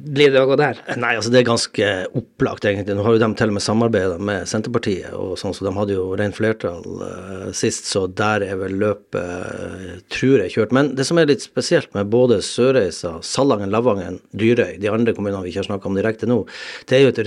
blir 0.00 0.32
det 0.32 0.40
å 0.40 0.48
gå 0.48 0.56
der? 0.58 0.78
Nei, 1.00 1.12
altså 1.18 1.32
det 1.32 1.40
er 1.42 1.48
ganske 1.48 1.88
opplagt, 2.16 2.64
egentlig. 2.68 2.96
Nå 2.96 3.04
har 3.04 3.16
jo 3.16 3.20
de 3.22 3.28
til 3.36 3.52
og 3.52 3.56
med 3.56 3.64
samarbeida 3.64 4.16
med 4.30 4.48
Senterpartiet, 4.48 5.10
og 5.16 5.36
sånn, 5.40 5.54
så 5.56 5.66
de 5.66 5.74
hadde 5.76 5.96
jo 5.96 6.06
rent 6.18 6.36
flertall 6.38 6.86
uh, 7.02 7.50
sist, 7.56 7.88
så 7.90 8.06
der 8.06 8.44
er 8.46 8.58
vel 8.62 8.78
løpet, 8.80 9.20
uh, 9.20 10.00
tror 10.12 10.44
jeg, 10.44 10.54
kjørt. 10.56 10.74
Men 10.76 10.94
det 10.98 11.06
som 11.08 11.20
er 11.20 11.28
litt 11.30 11.44
spesielt 11.44 11.92
med 11.96 12.10
både 12.12 12.40
Sørreisa, 12.46 13.18
Salangen, 13.26 13.72
Lavangen, 13.74 14.20
Dyrøy, 14.32 14.78
de 14.80 14.92
andre 14.92 15.14
kommunene 15.16 15.44
vi 15.44 15.52
ikke 15.52 15.64
har 15.64 15.70
snakka 15.72 15.90
om 15.90 16.00
direkte 16.00 16.30
nå, 16.30 16.42
det 16.90 16.98
er 16.98 17.06
jo 17.06 17.14
et 17.14 17.22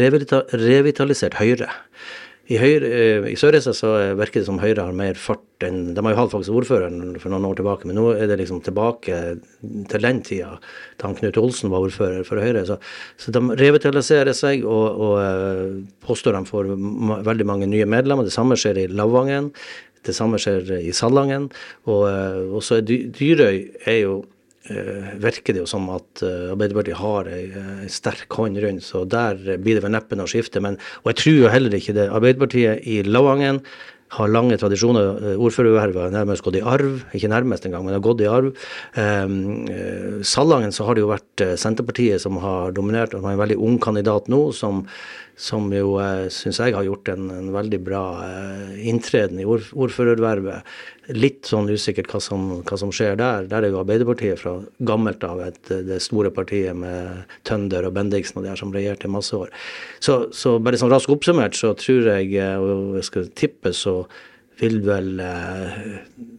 revitalisert 0.66 1.38
Høyre. 1.40 1.70
I, 2.52 2.58
Høyre, 2.60 2.88
eh, 2.92 3.26
i 3.32 3.38
Sørreisa 3.40 3.72
så 3.72 3.94
virker 4.20 4.42
det 4.42 4.48
som 4.50 4.60
Høyre 4.60 4.84
har 4.84 4.96
mer 4.96 5.16
fart 5.16 5.64
enn 5.64 5.94
De 5.96 6.04
har 6.04 6.12
jo 6.12 6.18
hatt 6.18 6.34
faktisk 6.34 6.58
ordføreren 6.60 7.14
for 7.22 7.32
noen 7.32 7.46
år 7.48 7.56
tilbake, 7.56 7.88
men 7.88 7.96
nå 7.96 8.10
er 8.18 8.28
det 8.28 8.36
liksom 8.42 8.60
tilbake 8.66 9.20
til 9.62 10.04
den 10.04 10.20
tida 10.28 10.58
da 11.00 11.08
han 11.08 11.16
Knut 11.16 11.40
Olsen 11.40 11.72
var 11.72 11.86
ordfører 11.88 12.28
for 12.28 12.44
Høyre. 12.44 12.66
Så, 12.68 12.82
så 13.16 13.32
de 13.32 13.42
revitaliserer 13.62 14.36
seg 14.36 14.68
og, 14.68 15.00
og 15.08 15.16
eh, 15.24 15.80
påstår 16.04 16.36
de 16.36 16.44
får 16.50 16.74
veldig 17.30 17.48
mange 17.48 17.72
nye 17.72 17.88
medlemmer. 17.88 18.28
Det 18.28 18.36
samme 18.36 18.60
skjer 18.60 18.82
i 18.84 18.88
Lavangen. 18.92 19.54
Det 20.04 20.12
samme 20.12 20.36
skjer 20.42 20.68
i 20.82 20.92
Salangen. 20.92 21.48
Og 21.88 22.60
så 22.60 22.82
er 22.82 22.88
Dyrøy 22.90 23.62
er 23.88 24.00
jo 24.02 24.18
virker 24.64 25.56
det 25.56 25.64
jo 25.64 25.68
som 25.68 25.90
at 25.92 26.22
uh, 26.24 26.54
Arbeiderpartiet 26.54 27.00
har 27.00 27.28
ei 27.32 27.48
uh, 27.52 27.88
sterk 27.92 28.32
hånd 28.40 28.60
rundt, 28.64 28.86
så 28.86 29.04
der 29.04 29.36
blir 29.60 29.76
det 29.76 29.84
vel 29.84 29.92
neppe 29.96 30.16
noe 30.16 30.30
skifte. 30.32 30.62
Men, 30.64 30.78
og 31.04 31.12
jeg 31.12 31.20
tror 31.20 31.36
jo 31.42 31.52
heller 31.52 31.76
ikke 31.76 31.96
det. 31.98 32.08
Arbeiderpartiet 32.08 32.88
i 32.88 33.02
Lavangen 33.04 33.60
har 34.14 34.30
lange 34.30 34.56
tradisjoner. 34.62 35.36
Ordførervervet 35.42 35.98
har 36.06 36.14
nærmest 36.14 36.46
gått 36.46 36.60
i 36.60 36.64
arv, 36.64 37.02
ikke 37.18 37.32
nærmest 37.34 37.66
engang, 37.66 37.84
men 37.84 37.96
har 37.98 38.04
gått 38.06 38.22
i 38.22 38.30
arv. 38.30 38.52
Um, 38.94 39.66
Salangen 40.22 40.76
så 40.76 40.86
har 40.86 40.94
det 40.94 41.02
jo 41.02 41.10
vært 41.10 41.44
Senterpartiet 41.58 42.22
som 42.22 42.38
har 42.44 42.76
dominert, 42.78 43.18
og 43.18 43.26
har 43.26 43.34
en 43.34 43.42
veldig 43.42 43.58
ung 43.58 43.80
kandidat 43.82 44.30
nå 44.30 44.46
som 44.54 44.84
som 45.36 45.72
jo 45.74 45.96
eh, 46.02 46.28
syns 46.34 46.60
jeg 46.62 46.76
har 46.76 46.86
gjort 46.86 47.10
en, 47.10 47.30
en 47.34 47.48
veldig 47.56 47.80
bra 47.82 48.02
eh, 48.26 48.74
inntreden 48.90 49.40
i 49.42 49.46
ord, 49.50 49.66
ordførervervet. 49.74 50.68
Litt 51.18 51.50
sånn 51.50 51.72
usikkert 51.74 52.12
hva 52.14 52.22
som, 52.22 52.44
hva 52.62 52.78
som, 52.80 52.92
skjer 52.94 53.18
der. 53.20 53.48
Der 53.50 53.66
er 53.66 53.74
jo 53.74 53.80
Arbeiderpartiet 53.82 54.44
fra 54.44 54.60
gammelt 54.86 55.26
av 55.26 55.42
et, 55.44 55.62
det 55.88 55.98
store 56.06 56.30
partiet 56.34 56.78
med 56.78 57.24
Tønder 57.50 57.90
og 57.90 57.96
Bendiksen 57.98 58.40
og 58.40 58.46
de 58.46 58.54
her 58.54 58.62
som 58.62 58.74
regjerte 58.76 59.10
i 59.10 59.14
masse 59.14 59.34
år. 59.36 59.50
Så, 60.04 60.28
så 60.38 60.60
bare 60.62 60.80
sånn 60.80 60.94
raskt 60.94 61.12
oppsummert 61.14 61.58
så 61.58 61.74
tror 61.80 62.12
jeg, 62.14 62.30
eh, 62.38 62.60
og 62.62 63.00
jeg 63.00 63.10
skal 63.10 63.32
tippe, 63.34 63.74
så 63.74 64.04
vil 64.62 64.84
vel 64.86 65.18
eh, 65.24 65.80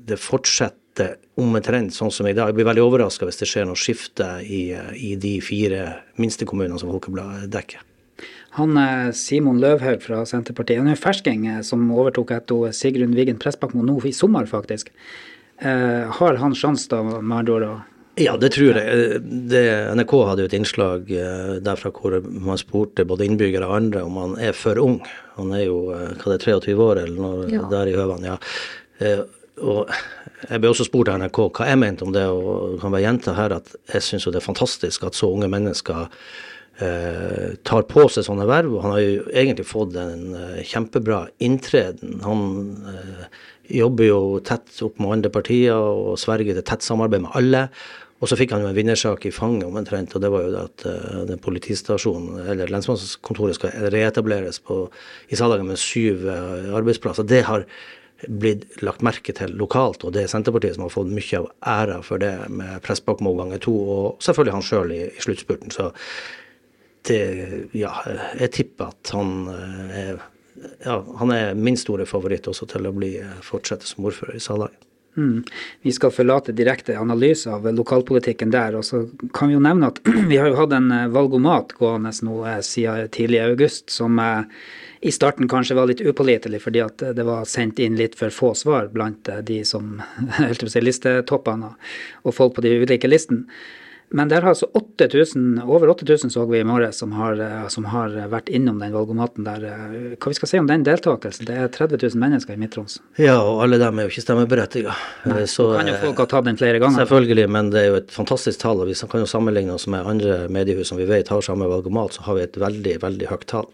det 0.07 0.21
fortsette 0.23 1.17
omtrent 1.43 1.91
sånn 1.97 2.15
som 2.15 2.29
i 2.31 2.37
dag. 2.37 2.53
Jeg 2.53 2.61
blir 2.61 2.71
veldig 2.71 2.85
overraska 2.87 3.27
hvis 3.27 3.43
det 3.43 3.51
skjer 3.51 3.67
noe 3.67 3.81
skifte 3.81 4.37
i, 4.47 4.69
i 4.95 5.17
de 5.19 5.35
fire 5.43 5.89
minste 6.23 6.47
kommunene 6.47 6.79
som 6.79 6.95
Folkebladet 6.95 7.51
dekker. 7.51 7.83
Han 8.55 8.79
Simon 9.19 9.59
Løvhaug 9.63 10.05
fra 10.05 10.21
Senterpartiet, 10.29 10.79
han 10.79 10.93
er 10.93 11.01
fersking 11.01 11.49
eh, 11.51 11.63
som 11.67 11.89
overtok 11.91 12.31
etter 12.37 12.75
Sigrun 12.77 13.17
Wiggen 13.17 13.41
Pressbakmo 13.43 13.83
nå 13.83 13.99
i 14.07 14.13
sommer, 14.15 14.47
faktisk. 14.47 14.93
Eh, 15.59 16.07
har 16.19 16.39
han 16.39 16.55
sjanse 16.55 16.91
da, 16.93 17.03
med 17.03 17.37
andre 17.41 17.57
ord? 17.57 17.83
Ja, 18.21 18.37
det 18.39 18.53
tror 18.55 18.79
jeg. 18.79 19.21
Det, 19.51 19.65
NRK 19.99 20.15
hadde 20.29 20.45
jo 20.45 20.51
et 20.53 20.55
innslag 20.55 21.11
eh, 21.11 21.57
derfra 21.67 21.91
hvor 21.97 22.21
man 22.23 22.61
spurte 22.61 23.07
både 23.11 23.27
innbyggere 23.27 23.67
og 23.67 23.79
andre 23.81 24.05
om 24.07 24.21
han 24.23 24.37
er 24.39 24.55
for 24.55 24.79
ung. 24.79 25.01
Han 25.35 25.51
er 25.57 25.67
jo 25.67 25.81
hva 25.91 26.15
det 26.15 26.39
er, 26.39 26.45
23 26.47 26.77
år 26.79 27.03
eller 27.09 27.19
noe 27.19 27.49
ja. 27.51 27.65
der 27.73 27.91
i 27.91 27.97
høvene. 27.99 28.37
Ja. 28.37 29.19
Og 29.63 29.91
jeg 30.49 30.61
ble 30.61 30.71
også 30.71 30.87
spurt 30.87 31.11
av 31.11 31.21
NRK 31.23 31.39
hva 31.57 31.69
jeg 31.69 31.81
mente 31.81 32.07
om 32.07 32.15
det, 32.15 32.25
og 32.31 32.79
kan 32.83 32.95
bare 32.95 33.05
gjenta 33.05 33.37
her 33.37 33.55
at 33.59 33.75
jeg 33.93 34.07
syns 34.07 34.27
det 34.31 34.41
er 34.41 34.47
fantastisk 34.47 35.07
at 35.07 35.19
så 35.19 35.31
unge 35.31 35.51
mennesker 35.51 36.07
eh, 36.07 36.19
tar 36.79 37.85
på 37.87 38.07
seg 38.11 38.27
sånne 38.27 38.47
verv. 38.51 38.73
og 38.75 38.83
Han 38.83 38.95
har 38.97 39.03
jo 39.03 39.27
egentlig 39.31 39.67
fått 39.69 39.95
en 40.01 40.35
eh, 40.35 40.63
kjempebra 40.67 41.21
inntreden. 41.45 42.17
Han 42.27 42.41
eh, 42.91 43.27
jobber 43.81 44.09
jo 44.09 44.23
tett 44.45 44.83
opp 44.83 44.99
med 44.99 45.19
andre 45.19 45.31
partier 45.35 45.79
og 45.79 46.19
sverger 46.19 46.59
til 46.59 46.67
tett 46.67 46.83
samarbeid 46.83 47.27
med 47.27 47.39
alle. 47.39 47.65
Og 48.23 48.31
så 48.31 48.39
fikk 48.41 48.55
han 48.55 48.65
jo 48.65 48.71
en 48.71 48.77
vinnersak 48.77 49.27
i 49.29 49.35
fanget 49.35 49.69
omtrent, 49.69 50.15
og 50.17 50.23
det 50.23 50.31
var 50.33 50.45
jo 50.47 50.61
at 50.63 50.85
den 51.29 51.41
politistasjonen, 51.45 52.47
eller 52.49 52.71
lensmannskontoret, 52.73 53.59
skal 53.59 53.91
reetableres 53.93 54.63
på, 54.65 54.87
i 55.29 55.37
Salagen 55.37 55.69
med 55.69 55.81
syv 55.83 56.25
arbeidsplasser. 56.31 57.27
Det 57.29 57.43
har 57.45 57.67
blitt 58.29 58.83
lagt 58.85 59.03
merke 59.05 59.35
til 59.37 59.55
lokalt, 59.59 60.05
og 60.05 60.15
det 60.15 60.25
er 60.25 60.31
Senterpartiet 60.33 60.77
som 60.77 60.87
har 60.87 60.95
fått 60.95 61.13
mye 61.13 61.41
av 61.41 61.51
æra 61.75 61.99
for 62.07 62.23
det, 62.23 62.33
med 62.49 62.81
Pressbakmo 62.85 63.35
ganger 63.39 63.63
to, 63.63 63.75
og 63.75 64.25
selvfølgelig 64.25 64.57
han 64.57 64.67
sjøl 64.69 64.95
i, 64.95 65.03
i, 65.11 65.25
sluttspurten. 65.25 65.75
Så 65.75 65.91
det 67.09 67.69
Ja, 67.73 67.93
jeg 68.39 68.53
tipper 68.53 68.93
at 68.93 69.13
han 69.15 69.49
eh, 69.51 69.99
er, 69.99 70.23
ja, 70.85 70.99
han 71.21 71.35
er 71.35 71.55
min 71.59 71.77
store 71.81 72.07
favoritt 72.09 72.49
også 72.51 72.69
til 72.71 72.89
å 72.89 72.95
bli 72.97 73.17
eh, 73.21 73.37
fortsette 73.45 73.89
som 73.89 74.09
ordfører 74.09 74.39
i 74.39 74.43
Salangen. 74.43 74.81
Mm. 75.15 75.45
Vi 75.87 75.93
skal 75.95 76.11
forlate 76.11 76.53
direkte 76.59 76.97
analyse 76.99 77.47
av 77.51 77.69
lokalpolitikken 77.71 78.51
der. 78.51 78.75
og 78.75 78.85
så 78.85 79.05
kan 79.33 79.49
Vi 79.49 79.55
jo 79.55 79.61
nevne 79.63 79.93
at 79.93 80.01
vi 80.31 80.41
har 80.41 80.51
jo 80.51 80.59
hatt 80.59 80.75
en 80.75 80.91
eh, 80.93 81.13
valgomat 81.13 81.77
gående 81.79 82.11
nå 82.23 82.41
siden 82.63 83.13
tidlig 83.15 83.39
i 83.39 83.47
august, 83.53 83.91
som 83.91 84.19
i 85.05 85.13
starten 85.13 85.49
kanskje 85.49 85.77
var 85.77 85.87
litt 85.87 86.01
upålitelig 86.01 86.63
fordi 86.65 86.81
at 86.81 87.03
det 87.15 87.25
var 87.29 87.45
sendt 87.45 87.79
inn 87.79 87.99
litt 88.01 88.17
for 88.19 88.33
få 88.33 88.55
svar 88.57 88.89
blant 88.89 89.29
de 89.45 89.63
som 89.65 90.01
helt 90.41 90.67
si, 90.67 90.81
listetoppene 90.81 91.75
og 92.25 92.35
folk 92.35 92.57
på 92.57 92.65
de 92.65 92.79
ulike 92.83 93.11
listene. 93.11 93.45
Men 94.15 94.31
der 94.31 94.45
har 94.45 94.53
altså 94.55 94.69
8000, 94.79 95.63
over 95.67 95.91
8000 95.91 96.31
så 96.31 96.45
vi 96.47 96.61
i 96.63 96.67
morges 96.67 97.01
som, 97.03 97.13
eh, 97.13 97.67
som, 97.69 97.89
har 97.91 98.15
vært 98.31 98.49
innom 98.49 98.79
den 98.79 98.95
valgomaten 98.95 99.47
der. 99.47 99.65
Eh, 99.67 100.15
hva 100.15 100.31
vi 100.31 100.39
skal 100.39 100.51
si 100.53 100.61
om 100.63 100.69
den 100.71 100.87
deltakelsen? 100.87 101.49
Det 101.49 101.57
er 101.59 101.73
30 101.75 101.99
000 101.99 102.23
mennesker 102.23 102.55
i 102.55 102.61
Midt-Troms. 102.63 103.01
Ja, 103.19 103.41
og 103.43 103.65
alle 103.67 103.81
dem 103.83 103.99
er 103.99 104.07
jo 104.07 104.15
ikke 104.15 104.27
stemmeberettiga. 104.27 104.95
Så 105.51 105.73
kan 105.75 105.91
jo 105.91 105.99
folk 106.07 106.23
ha 106.23 106.29
tatt 106.31 106.47
den 106.47 106.61
flere 106.61 106.79
ganger. 106.79 107.03
Selvfølgelig, 107.03 107.51
men 107.59 107.75
det 107.75 107.83
er 107.83 107.91
jo 107.91 108.01
et 108.05 108.15
fantastisk 108.15 108.63
tall. 108.63 108.85
og 108.85 108.93
Vi 108.93 108.97
kan 109.03 109.27
jo 109.27 109.31
sammenligne 109.31 109.75
oss 109.75 109.89
med 109.91 110.07
andre 110.07 110.45
mediehus 110.47 110.95
som 110.95 111.03
vi 111.03 111.11
vet 111.11 111.35
har 111.35 111.43
samme 111.43 111.67
valgomat, 111.67 112.15
så 112.15 112.29
har 112.29 112.39
vi 112.39 112.47
et 112.47 112.61
veldig, 112.69 112.99
veldig 113.03 113.33
høyt 113.35 113.49
tall. 113.51 113.71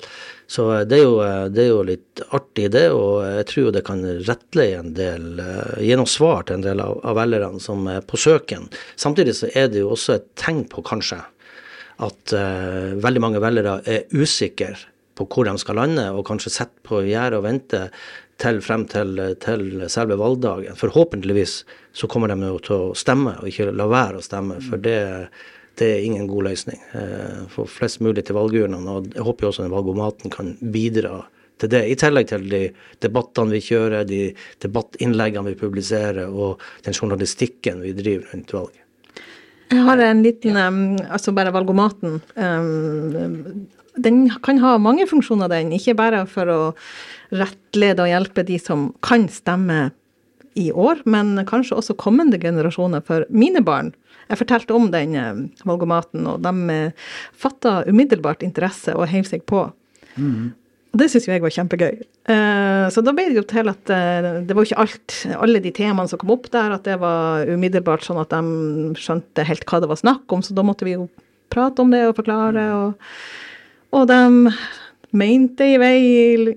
Så 0.50 0.72
eh, 0.74 0.80
det 0.80 0.98
er, 0.98 1.04
jo, 1.04 1.18
eh, 1.22 1.44
det 1.54 1.62
er, 1.62 1.68
jo, 1.70 1.82
litt 1.86 2.22
artig, 2.34 2.70
det. 2.74 2.88
Og 2.90 3.22
jeg 3.22 3.46
tror 3.52 3.70
det 3.74 3.84
kan 3.86 4.02
rettleie 4.26 4.80
en 4.80 4.92
del, 4.96 5.28
eh, 5.38 5.76
gi 5.86 5.98
noe 5.98 6.10
svar 6.10 6.42
til 6.48 6.58
en 6.58 6.64
del 6.64 6.82
av, 6.82 6.96
av 7.06 7.18
velgerne 7.20 7.62
som 7.62 7.86
er 7.90 8.02
på 8.02 8.18
søken. 8.18 8.66
Samtidig 8.98 9.36
så 9.38 9.50
er 9.54 9.70
det 9.70 9.84
jo 9.84 9.92
også 9.94 10.18
et 10.18 10.29
tegn 10.38 10.64
på, 10.70 10.84
kanskje, 10.86 11.20
at 12.00 12.34
uh, 12.36 12.96
veldig 13.02 13.22
mange 13.22 13.42
velgere 13.42 13.80
er 13.88 14.08
usikre 14.16 14.74
på 15.18 15.26
hvor 15.28 15.48
de 15.48 15.54
skal 15.60 15.76
lande, 15.76 16.06
og 16.16 16.26
kanskje 16.28 16.52
sitter 16.54 16.86
på 16.86 17.02
gjerdet 17.04 17.40
og 17.40 17.44
venter 17.44 17.90
til 18.40 18.60
frem 18.64 18.86
til, 18.88 19.18
til, 19.42 19.64
selve 19.92 20.16
valgdagen. 20.16 20.78
Forhåpentligvis 20.80 21.58
så 21.92 22.08
kommer 22.08 22.32
de 22.32 22.38
jo 22.40 22.60
til 22.64 22.76
å 22.76 22.94
stemme, 22.96 23.36
og 23.40 23.50
ikke 23.50 23.68
la 23.76 23.88
være 23.90 24.20
å 24.20 24.24
stemme. 24.24 24.56
For 24.64 24.80
det, 24.80 24.96
det 25.80 25.90
er 25.96 26.06
ingen 26.06 26.28
god 26.30 26.48
løsning. 26.48 26.80
Uh, 26.94 27.44
få 27.52 27.66
flest 27.68 28.00
mulig 28.04 28.24
til 28.24 28.38
valgurnene. 28.38 28.96
Og 28.96 29.12
jeg 29.12 29.26
håper 29.26 29.46
jo 29.46 29.52
også 29.52 29.66
den 29.66 29.76
valgomaten 29.76 30.32
kan 30.32 30.54
bidra 30.60 31.20
til 31.60 31.72
det. 31.74 31.84
I 31.92 31.98
tillegg 32.00 32.30
til 32.32 32.48
de 32.48 32.62
debattene 33.04 33.58
vi 33.58 33.64
kjører, 33.64 34.08
de 34.08 34.22
debattinnleggene 34.64 35.52
vi 35.52 35.60
publiserer, 35.60 36.32
og 36.32 36.62
den 36.86 36.96
journalistikken 36.96 37.84
vi 37.84 37.96
driver 37.98 38.32
rundt 38.32 38.56
valget. 38.56 38.86
Jeg 39.70 39.84
har 39.86 40.02
en 40.02 40.22
liten 40.24 40.58
um, 40.58 40.80
Altså 41.06 41.34
bare 41.34 41.52
valgomaten. 41.54 42.18
Um, 42.34 43.68
den 44.00 44.24
kan 44.42 44.60
ha 44.62 44.76
mange 44.82 45.06
funksjoner, 45.10 45.50
den. 45.50 45.72
Ikke 45.76 45.96
bare 45.98 46.24
for 46.30 46.50
å 46.50 46.60
rettlede 47.34 48.04
og 48.04 48.10
hjelpe 48.10 48.44
de 48.46 48.58
som 48.62 48.90
kan 49.04 49.28
stemme 49.30 49.90
i 50.58 50.70
år, 50.74 51.04
men 51.06 51.36
kanskje 51.46 51.76
også 51.78 51.98
kommende 52.00 52.40
generasjoner. 52.42 53.04
For 53.06 53.26
mine 53.30 53.62
barn 53.62 53.94
Jeg 54.30 54.38
fortalte 54.38 54.74
om 54.74 54.92
den 54.92 55.16
valgomaten, 55.66 56.26
og 56.30 56.42
de 56.44 56.52
uh, 56.70 57.14
fatta 57.34 57.80
umiddelbart 57.90 58.44
interesse 58.46 58.94
og 58.94 59.08
heiv 59.10 59.26
seg 59.26 59.42
på. 59.42 59.64
Mm. 60.14 60.52
Og 60.90 60.98
det 60.98 61.06
syns 61.12 61.28
jo 61.28 61.34
jeg 61.34 61.42
var 61.44 61.54
kjempegøy. 61.54 62.00
Uh, 62.26 62.86
så 62.90 63.02
da 63.06 63.14
ble 63.14 63.28
det 63.30 63.38
jo 63.38 63.46
til 63.46 63.70
at 63.70 63.92
uh, 63.94 64.40
det 64.42 64.56
var 64.56 64.64
jo 64.64 64.70
ikke 64.70 64.84
alt, 64.84 65.16
alle 65.38 65.62
de 65.62 65.72
temaene 65.74 66.10
som 66.10 66.20
kom 66.20 66.34
opp 66.34 66.50
der, 66.50 66.74
at 66.74 66.86
det 66.88 66.98
var 67.02 67.46
umiddelbart 67.46 68.06
sånn 68.06 68.18
at 68.22 68.34
de 68.34 68.94
skjønte 68.98 69.46
helt 69.46 69.66
hva 69.70 69.82
det 69.82 69.90
var 69.92 70.00
snakk 70.00 70.34
om, 70.34 70.42
så 70.42 70.56
da 70.56 70.66
måtte 70.66 70.88
vi 70.88 70.96
jo 70.96 71.06
prate 71.50 71.82
om 71.82 71.94
det 71.94 72.02
og 72.08 72.16
forklare. 72.18 72.66
Og, 72.74 73.20
og 73.94 74.10
de 74.10 74.20
mente 75.10 75.66
i 75.66 75.78
vei 75.80 75.96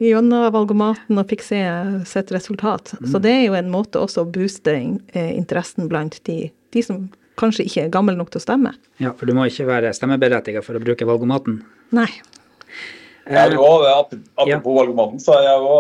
gjennom 0.01 0.49
valgomaten 0.53 1.17
og 1.17 1.29
fikk 1.29 1.45
se 1.45 1.61
sitt 2.09 2.33
resultat. 2.33 2.93
Mm. 2.99 3.09
Så 3.11 3.21
det 3.23 3.33
er 3.33 3.43
jo 3.47 3.57
en 3.57 3.71
måte 3.73 4.01
også 4.01 4.23
å 4.23 4.29
booste 4.29 4.75
eh, 4.77 5.31
interessen 5.33 5.89
blant 5.89 6.19
de, 6.29 6.47
de 6.73 6.85
som 6.85 7.07
kanskje 7.39 7.65
ikke 7.65 7.87
er 7.87 7.93
gamle 7.93 8.15
nok 8.17 8.29
til 8.33 8.41
å 8.41 8.45
stemme. 8.45 8.75
Ja, 9.01 9.15
for 9.17 9.29
du 9.29 9.33
må 9.37 9.47
ikke 9.49 9.65
være 9.69 9.93
stemmeberettiget 9.97 10.65
for 10.65 10.77
å 10.77 10.83
bruke 10.83 11.07
valgomaten? 11.09 11.63
Nei. 11.97 12.09
Jeg 13.23 13.53
jo, 13.55 13.63
Apropos 13.63 14.47
ja. 14.49 14.57
valgomaten, 14.59 15.19
så 15.23 15.37
har 15.37 15.45
jeg 15.45 15.59
jo 15.63 15.75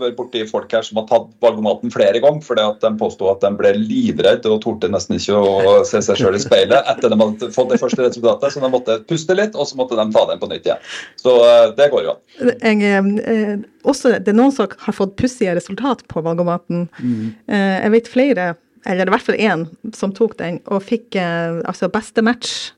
vært 0.00 0.16
borti 0.18 0.40
folk 0.48 0.72
her 0.74 0.82
som 0.82 0.98
har 0.98 1.04
tatt 1.06 1.28
valgomaten 1.44 1.92
flere 1.94 2.18
ganger 2.22 2.42
fordi 2.42 2.64
at 2.64 2.82
de 2.82 2.90
påsto 2.98 3.28
at 3.30 3.44
de 3.44 3.52
ble 3.60 3.70
livredde 3.78 4.50
og 4.50 4.58
torde 4.64 4.90
nesten 4.90 5.14
ikke 5.14 5.38
å 5.38 5.76
se 5.86 6.00
seg 6.02 6.18
sjøl 6.18 6.34
i 6.34 6.42
speilet 6.42 6.90
etter 6.90 7.12
de 7.12 7.18
hadde 7.20 7.50
fått 7.54 7.70
det 7.70 7.78
første 7.78 8.02
resultatet. 8.02 8.54
Så 8.54 8.62
de 8.64 8.70
måtte 8.72 8.96
puste 9.06 9.36
litt, 9.38 9.54
og 9.54 9.68
så 9.70 9.78
måtte 9.78 9.98
de 9.98 10.08
ta 10.14 10.24
den 10.30 10.40
på 10.42 10.48
nytt 10.50 10.66
igjen. 10.66 10.88
Så 11.22 11.36
eh, 11.46 11.66
det 11.78 11.90
går 11.92 12.08
jo 12.08 12.16
an. 12.16 12.24
Eh, 12.72 13.52
også, 13.86 14.16
det 14.18 14.34
er 14.34 14.40
noen 14.40 14.56
som 14.56 14.66
har 14.82 14.96
fått 14.96 15.14
pussige 15.20 15.54
resultat 15.58 16.02
på 16.10 16.24
valgomaten. 16.26 16.88
Mm. 16.98 17.30
Eh, 17.46 17.76
jeg 17.84 17.94
vet 17.94 18.10
flere, 18.10 18.48
eller 18.88 19.06
i 19.06 19.14
hvert 19.14 19.28
fall 19.28 19.38
én, 19.38 19.68
som 19.94 20.16
tok 20.16 20.34
den 20.42 20.58
og 20.66 20.82
fikk 20.88 21.14
eh, 21.20 21.62
altså 21.62 21.92
beste 21.92 22.26
match 22.26 22.72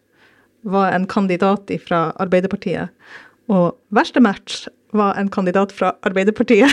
var 0.69 0.93
en 0.93 1.07
kandidat 1.09 1.71
fra 1.87 2.11
Arbeiderpartiet. 2.21 2.93
Og 3.51 3.75
verste 3.95 4.23
match 4.23 4.69
var 4.95 5.17
en 5.19 5.31
kandidat 5.31 5.73
fra 5.75 5.93
Arbeiderpartiet. 6.07 6.71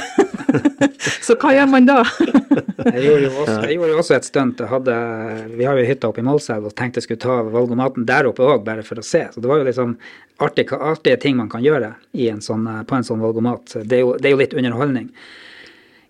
så 1.25 1.35
hva 1.37 1.53
gjør 1.53 1.69
man 1.69 1.87
da? 1.89 1.99
jeg, 2.87 3.01
gjorde 3.03 3.25
jo 3.27 3.31
også, 3.43 3.57
jeg 3.65 3.77
gjorde 3.77 3.91
jo 3.91 3.99
også 4.01 4.15
et 4.17 4.27
stunt. 4.27 4.61
Vi 4.61 5.67
har 5.67 5.77
jo 5.77 5.87
hytta 5.87 6.11
oppe 6.11 6.21
i 6.21 6.25
Målselv 6.25 6.69
og 6.69 6.75
tenkte 6.77 7.01
jeg 7.01 7.07
skulle 7.07 7.23
ta 7.23 7.39
valgomaten 7.53 8.07
der 8.09 8.29
oppe 8.29 8.45
òg, 8.45 8.63
bare 8.65 8.85
for 8.85 9.01
å 9.01 9.05
se. 9.05 9.25
Så 9.33 9.43
det 9.43 9.49
var 9.49 9.61
jo 9.61 9.67
liksom 9.69 9.97
artige, 10.43 10.77
artige 10.77 11.21
ting 11.21 11.37
man 11.37 11.51
kan 11.53 11.65
gjøre 11.65 11.93
en 12.27 12.41
sånn, 12.45 12.65
på 12.89 12.97
en 12.97 13.05
sånn 13.05 13.21
valgomat. 13.25 13.79
Det 13.83 13.99
er, 13.99 14.05
jo, 14.05 14.15
det 14.17 14.29
er 14.29 14.37
jo 14.37 14.41
litt 14.41 14.57
underholdning. 14.57 15.11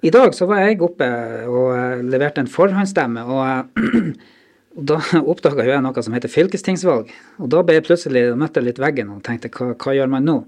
I 0.06 0.14
dag 0.14 0.36
så 0.38 0.46
var 0.46 0.62
jeg 0.62 0.82
oppe 0.86 1.08
og 1.50 1.72
eh, 1.74 2.02
leverte 2.06 2.44
en 2.44 2.52
forhåndsstemme. 2.52 3.24
og 3.24 3.80
Og 4.78 4.88
Da 4.88 5.02
oppdaga 5.34 5.66
jeg 5.68 5.84
noe 5.84 6.06
som 6.06 6.16
heter 6.16 6.32
fylkestingsvalg. 6.32 7.12
Og 7.42 7.52
da 7.54 7.64
ble 7.66 7.80
jeg 7.80 7.88
plutselig 7.90 8.30
møtte 8.38 8.64
litt 8.64 8.82
veggen 8.82 9.14
og 9.16 9.24
tenkte 9.26 9.52
hva, 9.54 9.74
hva 9.74 9.96
gjør 9.98 10.12
man 10.14 10.28
nå? 10.28 10.42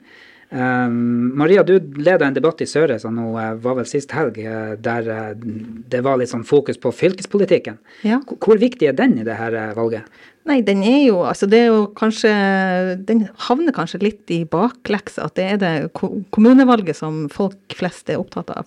Um, 0.50 1.38
Maria, 1.38 1.62
du 1.62 1.76
leda 2.02 2.26
en 2.26 2.34
debatt 2.34 2.62
i 2.64 2.66
Sørreisa 2.66 3.12
nå, 3.14 3.28
eh, 3.38 3.52
var 3.62 3.76
vel 3.78 3.86
sist 3.86 4.16
helg, 4.18 4.40
eh, 4.42 4.72
der 4.82 5.10
eh, 5.14 5.36
det 5.38 6.00
var 6.02 6.18
litt 6.18 6.32
sånn 6.32 6.46
fokus 6.48 6.80
på 6.82 6.90
fylkespolitikken. 6.90 7.78
Ja. 8.02 8.18
Hvor 8.26 8.58
viktig 8.58 8.90
er 8.90 8.98
den 8.98 9.14
i 9.22 9.26
det 9.28 9.36
her 9.38 9.54
valget? 9.78 10.10
Nei, 10.50 10.64
den 10.66 10.82
er 10.82 11.04
jo 11.04 11.20
altså 11.30 11.46
det 11.52 11.60
er 11.62 11.68
jo 11.68 11.84
kanskje 11.94 12.32
Den 13.06 13.28
havner 13.46 13.76
kanskje 13.76 14.00
litt 14.02 14.32
i 14.34 14.40
bakleksa, 14.50 15.28
at 15.28 15.38
det 15.38 15.46
er 15.46 15.62
det 15.62 15.74
kommunevalget 16.34 16.98
som 16.98 17.28
folk 17.30 17.78
flest 17.78 18.10
er 18.10 18.18
opptatt 18.18 18.50
av. 18.56 18.66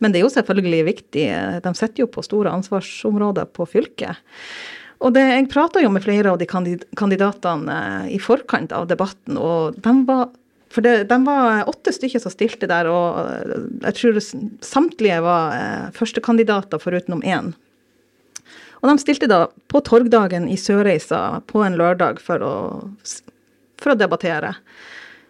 Men 0.00 0.14
det 0.14 0.22
er 0.22 0.24
jo 0.24 0.32
selvfølgelig 0.32 0.82
viktig. 0.88 1.28
De 1.66 1.76
sitter 1.76 2.06
jo 2.06 2.08
på 2.14 2.24
store 2.24 2.56
ansvarsområder 2.56 3.52
på 3.52 3.68
fylket. 3.68 4.24
Og 4.98 5.14
det, 5.14 5.22
jeg 5.30 5.46
prata 5.52 5.82
jo 5.82 5.92
med 5.94 6.02
flere 6.02 6.32
av 6.32 6.40
de 6.40 6.46
kandidatene 6.48 7.78
eh, 7.78 8.12
i 8.16 8.18
forkant 8.22 8.74
av 8.74 8.88
debatten, 8.90 9.38
og 9.38 9.78
de 9.78 9.94
var 10.08 10.28
for 10.68 10.84
det, 10.84 11.06
de 11.08 11.16
var 11.24 11.68
åtte 11.70 11.94
stykker 11.96 12.20
som 12.20 12.32
stilte 12.32 12.68
der, 12.68 12.90
og 12.92 13.22
eh, 13.22 13.54
jeg 13.86 13.96
tror 14.00 14.20
samtlige 14.64 15.22
var 15.24 15.56
eh, 15.56 15.86
førstekandidater 15.96 16.82
forutenom 16.82 17.22
én. 17.24 17.54
Og 18.82 18.90
de 18.90 18.98
stilte 19.02 19.30
da 19.30 19.46
på 19.70 19.80
torgdagen 19.86 20.46
i 20.50 20.58
Sørreisa 20.60 21.40
på 21.50 21.64
en 21.64 21.78
lørdag 21.78 22.20
for 22.22 22.44
å, 22.44 22.54
for 23.80 23.94
å 23.94 23.98
debattere. 23.98 24.52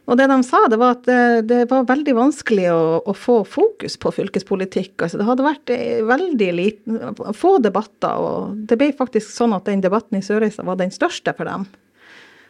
Og 0.08 0.16
det 0.16 0.24
de 0.30 0.36
sa, 0.46 0.62
det 0.72 0.78
var 0.80 0.94
at 0.96 1.02
det, 1.04 1.48
det 1.50 1.58
var 1.68 1.84
veldig 1.88 2.14
vanskelig 2.16 2.70
å, 2.72 2.80
å, 3.04 3.12
få 3.12 3.42
fokus 3.44 3.98
på 4.00 4.12
fylkespolitikk. 4.16 4.94
Altså, 5.04 5.20
det 5.20 5.26
hadde 5.28 5.44
vært 5.44 5.72
eh, 5.74 5.98
veldig 6.08 6.48
liten, 6.56 7.02
få 7.36 7.58
debatter, 7.60 8.16
og 8.16 8.62
det 8.70 8.78
ble 8.80 8.88
faktisk 8.96 9.28
sånn 9.28 9.52
at 9.56 9.68
den 9.68 9.84
debatten 9.84 10.16
i 10.16 10.24
Sørreisa 10.24 10.64
var 10.64 10.80
den 10.80 10.94
største 10.94 11.36
for 11.36 11.50
dem. 11.50 11.68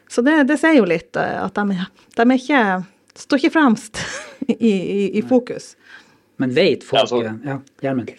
Så 0.09 0.23
det, 0.25 0.38
det 0.49 0.61
sier 0.62 0.79
jo 0.79 0.87
litt 0.87 1.18
eh, 1.18 1.35
at 1.42 1.59
de, 1.59 1.83
de 2.21 2.38
ikke, 2.38 2.62
står 3.27 3.42
ikke 3.42 3.57
fremst 3.59 4.05
i, 4.47 4.55
i, 4.71 5.03
i 5.18 5.27
fokus. 5.27 5.73
Men 6.38 6.55
veit 6.55 6.87
folk 6.87 7.11
Ja, 7.42 7.59
Gjermund? 7.83 8.14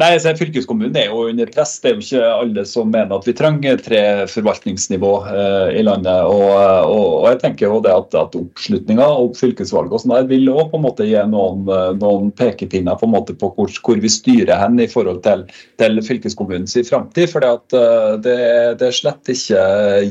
Nei, 0.00 0.14
så 0.20 0.32
Fylkeskommunen 0.36 0.96
er 0.96 1.10
jo 1.10 1.26
under 1.28 1.50
press. 1.52 1.74
Det 1.82 1.90
er 1.90 1.98
jo 1.98 2.02
ikke 2.02 2.28
alle 2.32 2.62
som 2.68 2.88
mener 2.88 3.12
at 3.18 3.26
vi 3.28 3.34
trenger 3.36 3.80
tre 3.84 4.00
forvaltningsnivå 4.30 5.10
eh, 5.28 5.74
i 5.80 5.82
landet. 5.84 6.24
Og, 6.32 6.48
og, 6.48 7.10
og, 7.18 7.26
jeg 7.28 7.40
tenker 7.42 7.68
jo 7.68 7.80
det 7.84 7.92
at, 7.92 8.16
at 8.16 8.38
oppslutninga 8.38 9.06
og 9.20 9.36
fylkesvalget 9.36 9.92
og 9.92 10.02
sånn 10.02 10.14
der 10.14 10.30
vil 10.30 10.48
også 10.48 10.70
på 10.72 10.80
en 10.80 10.86
måte 10.86 11.08
gi 11.08 11.20
noen, 11.28 11.68
noen 12.00 12.32
pekepinner 12.38 12.96
på 12.98 13.08
en 13.08 13.14
måte 13.18 13.36
på 13.36 13.52
hvor, 13.52 13.72
hvor, 13.84 14.00
vi 14.02 14.10
styrer 14.12 14.56
hen 14.62 14.80
i 14.80 14.88
forhold 14.90 15.20
til, 15.26 15.44
til 15.82 16.00
fylkeskommunens 16.08 16.78
framtid. 16.88 17.28
For 17.32 17.44
det, 17.44 18.22
det, 18.24 18.88
er 18.88 18.96
slett 18.96 19.28
ikke 19.32 19.66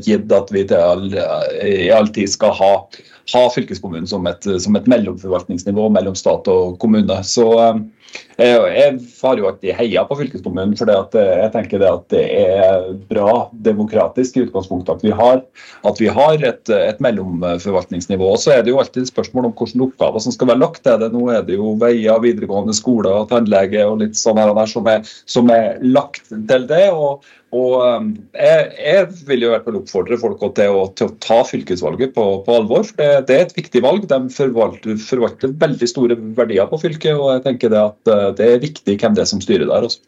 gitt 0.05 0.37
at 0.37 0.53
vi 0.53 0.67
til 0.69 0.77
all, 0.77 1.09
i 1.65 1.89
all 1.93 2.13
tid 2.13 2.29
skal 2.29 2.53
ha 2.61 2.75
ha 3.33 3.47
fylkeskommunen 3.53 4.09
som 4.09 4.27
et, 4.29 4.47
som 4.63 4.75
et 4.77 4.87
mellomforvaltningsnivå 4.91 5.89
mellom 5.93 6.17
stat 6.17 6.47
og 6.51 6.77
kommune. 6.81 7.17
Så 7.27 7.47
eh, 7.61 7.81
jeg 8.41 8.97
har 9.21 9.39
jo 9.39 9.47
alltid 9.47 9.75
heia 9.77 10.03
på 10.07 10.17
fylkeskommunen, 10.19 10.73
for 10.79 10.89
eh, 10.91 11.31
jeg 11.43 11.53
tenker 11.53 11.81
det 11.81 11.89
at 11.89 12.05
det 12.13 12.23
er 12.41 12.87
bra 13.11 13.47
demokratisk 13.67 14.37
i 14.37 14.45
utgangspunktet 14.47 14.97
at 14.97 15.05
vi 15.05 15.13
har, 15.15 15.43
at 15.87 16.01
vi 16.01 16.09
har 16.11 16.45
et, 16.49 16.73
et 16.75 17.03
mellomforvaltningsnivå. 17.03 18.33
Så 18.41 18.55
er 18.55 18.65
det 18.65 18.73
jo 18.73 18.81
alltid 18.81 19.05
et 19.05 19.13
spørsmål 19.13 19.51
om 19.51 19.55
hvilke 19.55 19.85
oppgaver 19.87 20.25
som 20.25 20.35
skal 20.35 20.51
være 20.51 20.63
lagt 20.63 20.83
til 20.87 20.97
det. 21.01 21.11
Nå 21.13 21.27
er 21.33 21.45
det 21.47 21.59
jo 21.59 21.75
veier, 21.81 22.23
videregående 22.23 22.75
skoler, 22.77 23.23
tannlege 23.31 23.85
og 23.87 24.01
litt 24.03 24.19
sånn 24.19 24.41
her 24.41 24.51
og 24.51 24.59
der 24.59 24.73
som 24.73 24.89
er, 24.91 25.13
som 25.29 25.53
er 25.53 25.77
lagt 25.85 26.25
til 26.31 26.67
det. 26.71 26.87
og 26.91 27.23
og 27.51 27.73
um, 27.83 28.11
jeg, 28.31 28.67
jeg, 28.79 29.07
vil 29.27 29.43
jo 29.43 29.49
i 29.49 29.51
hvert 29.51 29.65
fall 29.67 29.79
oppfordre 29.81 30.17
folk 30.21 30.43
til 30.55 30.77
å, 30.77 30.85
til 30.95 31.09
å 31.09 31.15
ta 31.23 31.41
fylkesvalget 31.47 32.13
på, 32.15 32.25
på 32.45 32.55
alvor. 32.55 32.87
det, 32.95 33.09
det, 33.27 33.35
er 33.35 33.43
et 33.43 33.57
viktig 33.57 33.81
valg. 33.83 34.05
De 34.07 34.19
forvalter, 34.31 34.95
forvalter, 35.03 35.51
veldig 35.59 35.89
store 35.91 36.15
verdier 36.37 36.69
på 36.71 36.79
fylket. 36.79 37.11
og 37.17 37.33
jeg 37.35 37.43
tenker 37.49 37.73
det 37.73 37.81
at 37.81 38.11
uh, 38.13 38.29
det 38.37 38.47
er 38.47 38.63
viktig 38.63 38.95
hvem 38.95 39.17
det 39.17 39.25
er 39.25 39.31
som 39.33 39.43
styrer 39.43 39.67
der. 39.67 39.89
også. 39.89 39.99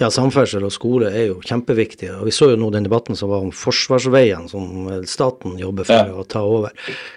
Ja, 0.00 0.10
samferdsel 0.12 0.66
og 0.66 0.72
skole 0.74 1.10
er 1.12 1.28
jo 1.30 1.38
kjempeviktige. 1.44 2.16
og 2.18 2.28
Vi 2.28 2.34
så 2.34 2.50
jo 2.52 2.58
nå 2.60 2.70
den 2.74 2.86
debatten 2.86 3.18
som 3.18 3.30
var 3.32 3.44
om 3.44 3.52
forsvarsveien 3.54 4.48
som 4.50 4.88
staten 5.08 5.58
jobber 5.60 5.88
for 5.88 6.10
ja. 6.10 6.18
å 6.18 6.26
ta 6.28 6.42
over. 6.46 6.74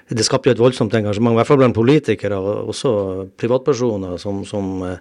Det 0.09 0.25
skapte 0.27 0.51
jo 0.51 0.55
et 0.57 0.63
voldsomt 0.63 0.95
engasjement, 0.97 1.35
i 1.35 1.41
hvert 1.41 1.49
fall 1.49 1.61
blant 1.61 1.77
politikere 1.77 2.39
og 2.39 2.71
også 2.73 2.93
privatpersoner 3.41 4.17
som, 4.21 4.43
som 4.47 4.71
uh, 4.85 4.95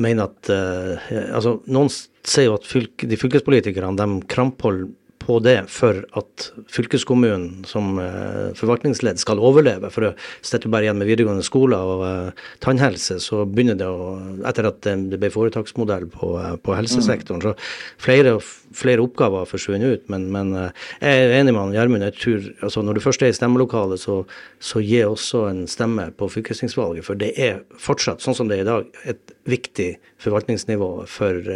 mener 0.00 0.28
at 0.28 0.50
eh, 0.52 1.08
altså 1.34 1.58
Noen 1.70 1.90
sier 1.90 2.48
jo 2.48 2.58
at 2.58 2.66
fylk, 2.66 3.06
de 3.08 3.18
fylkespolitikerne 3.20 3.96
de 3.98 4.20
krampholder 4.30 4.90
på 5.24 5.38
det 5.44 5.56
for 5.72 6.02
at 6.18 6.48
fylkeskommunen 6.72 7.64
som 7.68 7.96
uh, 7.98 8.52
forvaltningsledd 8.58 9.20
skal 9.20 9.40
overleve. 9.42 9.90
For 9.92 10.12
sitter 10.44 10.66
du 10.66 10.74
bare 10.74 10.88
igjen 10.88 11.00
med 11.00 11.08
videregående 11.08 11.44
skoler 11.46 11.92
og 11.94 12.04
uh, 12.04 12.44
tannhelse, 12.64 13.18
så 13.24 13.44
begynner 13.48 13.78
det 13.80 13.88
å 13.88 14.12
Etter 14.44 14.66
at 14.68 14.82
det, 14.84 15.18
ble 15.20 15.30
foretaksmodell 15.32 16.06
på, 16.12 16.34
uh, 16.36 16.54
på 16.60 16.74
helsesektoren, 16.76 17.40
mm. 17.40 17.46
så 17.46 18.02
flere, 18.04 18.34
flere 18.76 19.04
oppgaver 19.04 19.44
har 19.44 19.50
forsvunnet 19.50 19.96
ut. 19.96 20.06
Men, 20.12 20.28
men 20.34 20.52
jeg 21.00 21.24
er 21.24 21.36
enig 21.38 21.54
med 21.56 21.74
Gjermund. 21.74 22.04
jeg 22.04 22.18
tror, 22.20 22.48
altså 22.68 22.84
Når 22.84 22.98
du 22.98 23.04
først 23.04 23.24
er 23.24 23.32
i 23.32 23.36
stemmelokalet, 23.36 24.02
så, 24.02 24.20
så 24.60 24.82
gi 24.84 25.00
også 25.06 25.46
en 25.48 25.64
stemme 25.70 26.10
på 26.18 26.28
fylkestingsvalget. 26.36 27.06
For 27.06 27.18
det 27.18 27.32
er 27.40 27.62
fortsatt, 27.80 28.24
sånn 28.24 28.36
som 28.36 28.50
det 28.50 28.60
er 28.60 28.66
i 28.66 28.70
dag, 28.70 29.02
et 29.08 29.34
viktig 29.48 29.90
forvaltningsnivå 30.24 30.90
for 31.10 31.52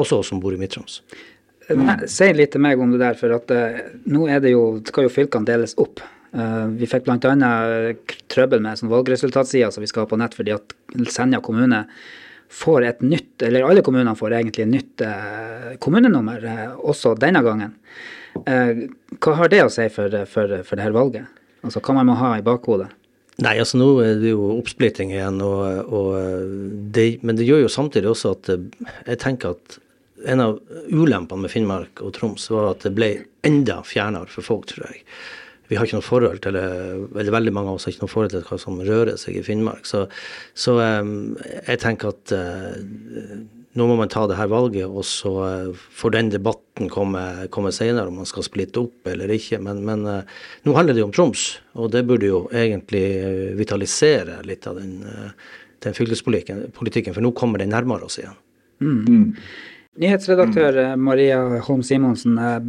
også 0.00 0.20
oss 0.20 0.32
som 0.32 0.40
bor 0.42 0.56
i 0.56 0.60
Midt-Troms. 0.60 1.00
Si 2.10 2.30
litt 2.34 2.54
til 2.54 2.62
meg 2.64 2.80
om 2.82 2.94
det 2.94 3.02
der, 3.02 3.18
for 3.18 3.34
at 3.36 3.52
uh, 3.54 3.82
nå 4.10 4.26
er 4.30 4.42
det 4.42 4.54
jo, 4.54 4.64
skal 4.86 5.06
jo 5.06 5.12
fylkene 5.12 5.48
deles 5.48 5.76
opp. 5.80 6.02
Uh, 6.34 6.66
vi 6.78 6.88
fikk 6.90 7.06
bl.a. 7.06 7.52
trøbbel 8.30 8.62
med 8.64 8.80
sånn 8.80 8.90
valgresultatsida 8.92 9.70
som 9.74 9.84
vi 9.84 9.90
skal 9.90 10.04
ha 10.04 10.10
på 10.10 10.18
nett, 10.20 10.36
fordi 10.36 10.54
at 10.56 10.74
Senja 11.10 11.42
kommune 11.44 11.84
får 12.50 12.86
et 12.88 13.02
nytt, 13.06 13.44
eller 13.46 13.68
alle 13.68 13.82
kommunene 13.86 14.16
får 14.18 14.34
egentlig 14.40 14.64
et 14.64 14.72
nytt 14.72 15.02
kommunenummer 15.78 16.48
også 16.82 17.12
denne 17.14 17.44
gangen. 17.46 17.76
hva 18.34 19.34
har 19.38 19.52
det 19.52 19.60
å 19.62 19.68
si 19.70 19.86
for, 19.94 20.10
for, 20.26 20.56
for 20.66 20.74
det 20.74 20.82
her 20.88 20.96
valget? 20.96 21.28
Altså 21.62 21.78
hva 21.78 21.94
man 22.00 22.08
må 22.10 22.16
ha 22.18 22.32
i 22.40 22.42
bakhodet? 22.42 22.88
Nei, 23.38 23.54
altså 23.62 23.78
nå 23.78 23.86
er 24.02 24.18
det 24.18 24.32
jo 24.32 24.50
oppsplitting 24.56 25.14
igjen, 25.14 25.38
og, 25.46 25.94
og 25.94 26.50
det, 26.90 27.06
men 27.22 27.38
det 27.38 27.46
gjør 27.46 27.62
jo 27.68 27.70
samtidig 27.70 28.10
også 28.10 28.34
at 28.34 28.50
jeg 28.50 29.22
tenker 29.22 29.54
at 29.54 29.78
en 30.26 30.40
av 30.40 30.58
ulempene 30.90 31.44
med 31.44 31.52
Finnmark 31.52 32.02
og 32.04 32.14
Troms 32.16 32.48
var 32.52 32.72
at 32.74 32.86
det 32.86 32.94
ble 32.96 33.10
enda 33.46 33.80
fjernere 33.86 34.30
for 34.30 34.46
folk, 34.46 34.66
tror 34.70 34.90
jeg. 34.90 35.04
Vi 35.70 35.78
har 35.78 35.86
ikke 35.86 36.00
noe 36.00 36.06
forhold 36.06 36.42
til 36.42 36.56
eller 36.58 37.30
veldig 37.30 37.52
mange 37.54 37.70
av 37.70 37.78
oss 37.78 37.86
har 37.86 37.94
ikke 37.94 38.02
noe 38.02 38.10
forhold 38.10 38.32
til 38.34 38.42
hva 38.48 38.58
som 38.58 38.80
rører 38.82 39.18
seg 39.20 39.38
i 39.38 39.44
Finnmark. 39.46 39.86
Så, 39.86 40.02
så 40.58 40.74
um, 40.82 41.36
jeg 41.38 41.78
tenker 41.84 42.10
at 42.10 42.34
uh, 42.34 42.74
nå 43.78 43.86
må 43.86 43.94
man 44.00 44.10
ta 44.10 44.24
det 44.26 44.34
her 44.34 44.50
valget, 44.50 44.90
og 44.90 45.06
så 45.06 45.32
uh, 45.38 45.84
får 45.94 46.16
den 46.16 46.32
debatten 46.34 46.90
komme, 46.90 47.22
komme 47.54 47.70
senere, 47.74 48.10
om 48.10 48.18
man 48.18 48.26
skal 48.26 48.48
splitte 48.48 48.82
opp 48.82 49.12
eller 49.12 49.30
ikke. 49.30 49.62
Men, 49.62 49.84
men 49.86 50.02
uh, 50.10 50.42
nå 50.66 50.74
handler 50.74 50.98
det 50.98 51.04
jo 51.04 51.08
om 51.12 51.14
Troms, 51.14 51.46
og 51.78 51.94
det 51.94 52.02
burde 52.08 52.32
jo 52.32 52.44
egentlig 52.50 53.06
vitalisere 53.60 54.40
litt 54.50 54.66
av 54.66 54.82
den, 54.82 54.96
den 55.86 55.94
fylkespolitikken, 55.94 57.14
for 57.14 57.22
nå 57.22 57.30
kommer 57.38 57.62
den 57.62 57.70
nærmere 57.70 58.10
oss 58.10 58.18
igjen. 58.18 58.34
Mm. 58.80 59.36
Nyhetsredaktør 59.98 60.76
mm. 60.94 61.02
Maria 61.02 61.40
Holm 61.66 61.82
Simonsen, 61.82 62.38
eh, 62.38 62.60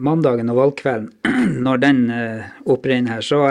mandagen 0.00 0.48
og 0.48 0.56
valgkvelden, 0.62 1.10
når 1.66 1.82
den 1.82 2.02
eh, 2.14 2.50
opprinner 2.64 3.18
her, 3.18 3.24
så 3.26 3.42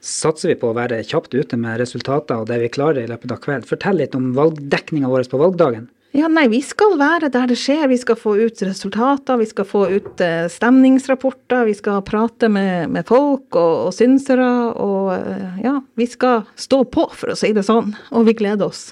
satser 0.00 0.54
vi 0.54 0.60
på 0.62 0.70
å 0.70 0.76
være 0.78 1.02
kjapt 1.04 1.36
ute 1.36 1.58
med 1.60 1.76
resultater 1.82 2.40
og 2.40 2.48
det 2.48 2.56
vi 2.62 2.70
klarer 2.72 3.04
i 3.04 3.10
løpet 3.10 3.34
av 3.34 3.42
kvelden. 3.44 3.68
Fortell 3.68 4.00
litt 4.00 4.16
om 4.16 4.30
valgdekninga 4.38 5.10
vår 5.12 5.28
på 5.28 5.40
valgdagen. 5.42 5.90
Ja, 6.16 6.26
nei, 6.26 6.48
Vi 6.50 6.58
skal 6.64 6.96
være 6.98 7.28
der 7.30 7.46
det 7.46 7.58
skjer. 7.60 7.84
Vi 7.86 8.00
skal 8.00 8.16
få 8.18 8.32
ut 8.40 8.62
resultater, 8.64 9.36
vi 9.38 9.46
skal 9.46 9.68
få 9.68 9.84
ut 9.92 10.22
stemningsrapporter. 10.50 11.68
Vi 11.68 11.76
skal 11.78 12.00
prate 12.02 12.48
med, 12.50 12.90
med 12.90 13.06
folk 13.06 13.54
og, 13.54 13.74
og 13.84 13.94
synsere. 13.94 14.48
Og 14.74 15.12
ja, 15.62 15.76
vi 15.94 16.08
skal 16.10 16.48
stå 16.58 16.82
på, 16.90 17.06
for 17.14 17.30
å 17.30 17.38
si 17.38 17.52
det 17.54 17.62
sånn. 17.68 17.92
Og 18.10 18.26
vi 18.26 18.34
gleder 18.40 18.72
oss. 18.72 18.88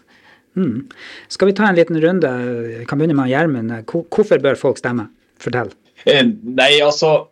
Mm. 0.56 0.86
Skal 1.28 1.50
vi 1.50 1.56
ta 1.58 1.68
en 1.68 1.78
liten 1.78 1.98
runde? 2.02 2.30
Jeg 2.78 2.86
kan 2.88 3.00
begynne 3.00 3.16
med 3.18 3.32
Gjermund. 3.32 3.74
Hvorfor 3.88 4.40
bør 4.42 4.58
folk 4.58 4.80
stemme? 4.80 5.08
Fortell. 5.38 5.74
Eh, 6.04 6.24
nei, 6.26 6.72
altså 6.82 7.28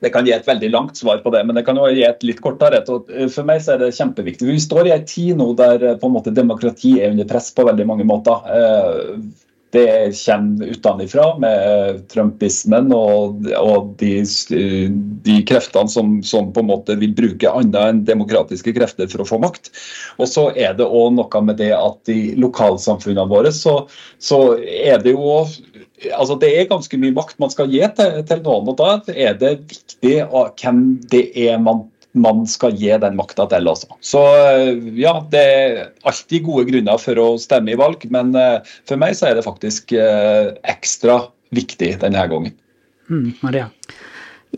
det 0.00 0.12
kan 0.14 0.24
gi 0.24 0.32
et 0.32 0.46
veldig 0.48 0.70
langt 0.72 0.96
svar 0.96 1.20
på 1.20 1.32
det, 1.34 1.42
men 1.44 1.56
det 1.56 1.64
kan 1.66 1.78
også 1.78 1.92
gi 1.96 2.06
et 2.08 2.24
litt 2.24 2.40
kortere. 2.44 2.80
Eh, 2.80 3.28
for 3.32 3.48
meg 3.48 3.60
så 3.64 3.74
er 3.74 3.84
det 3.84 3.92
kjempeviktig. 3.96 4.48
Vi 4.48 4.62
står 4.62 4.88
i 4.88 4.96
en 4.96 5.06
tid 5.08 5.36
nå 5.40 5.52
der 5.58 5.84
eh, 5.84 5.98
på 6.00 6.08
en 6.08 6.16
måte 6.16 6.34
demokrati 6.34 6.96
er 7.00 7.12
under 7.12 7.28
press 7.28 7.50
på 7.56 7.66
veldig 7.68 7.86
mange 7.88 8.08
måter. 8.08 8.48
Det 9.70 9.86
kommer 10.24 10.72
utenfra 10.74 11.26
med 11.38 12.00
trumpismen 12.10 12.90
og, 12.94 13.44
og 13.54 13.92
de, 14.00 14.16
de, 15.26 15.36
kreftene 15.46 15.92
som, 15.92 16.16
som, 16.26 16.48
på 16.50 16.64
en 16.64 16.70
måte 16.72 16.96
vil 16.98 17.14
bruke 17.14 17.52
annet 17.52 17.78
enn 17.78 18.00
demokratiske 18.08 18.74
krefter 18.74 19.10
for 19.12 19.22
å 19.22 19.28
få 19.28 19.38
makt. 19.42 19.70
Og 20.18 20.26
så 20.30 20.48
er 20.58 20.74
det 20.78 20.88
òg 20.88 21.14
noe 21.14 21.44
med 21.46 21.60
det 21.62 21.70
at 21.76 22.10
i 22.10 22.34
lokalsamfunnene 22.40 23.30
våre 23.30 23.54
så, 23.54 23.84
så 24.18 24.42
er 24.58 24.98
det 25.04 25.14
jo 25.14 25.44
altså 26.16 26.34
Det 26.40 26.48
er 26.56 26.68
ganske 26.70 26.96
mye 26.96 27.12
makt 27.12 27.38
man 27.42 27.50
skal 27.52 27.68
gi 27.68 27.82
til, 27.96 28.20
til 28.24 28.38
noen, 28.44 28.70
og 28.72 28.78
da 28.78 28.94
er 29.12 29.34
det 29.36 29.50
viktig 29.68 30.14
hvem 30.32 30.84
det 31.12 31.26
er 31.44 31.60
man 31.60 31.84
man 32.12 32.46
skal 32.46 32.74
gi 32.78 32.90
den 33.00 33.16
makta 33.18 33.46
til. 33.50 33.68
Også. 33.70 33.90
Så 34.02 34.22
eh, 34.50 34.74
ja, 34.98 35.14
det 35.30 35.42
er 35.42 35.80
alltid 36.08 36.46
gode 36.46 36.66
grunner 36.70 37.00
for 37.02 37.22
å 37.22 37.28
stemme 37.40 37.74
i 37.74 37.80
valg, 37.80 38.06
men 38.12 38.34
eh, 38.38 38.72
for 38.88 39.00
meg 39.00 39.16
så 39.18 39.30
er 39.30 39.38
det 39.38 39.46
faktisk 39.46 39.94
eh, 39.96 40.52
ekstra 40.70 41.22
viktig 41.54 41.96
denne 42.02 42.26
gangen. 42.30 42.56
Mm, 43.10 43.34
Maria? 43.42 43.68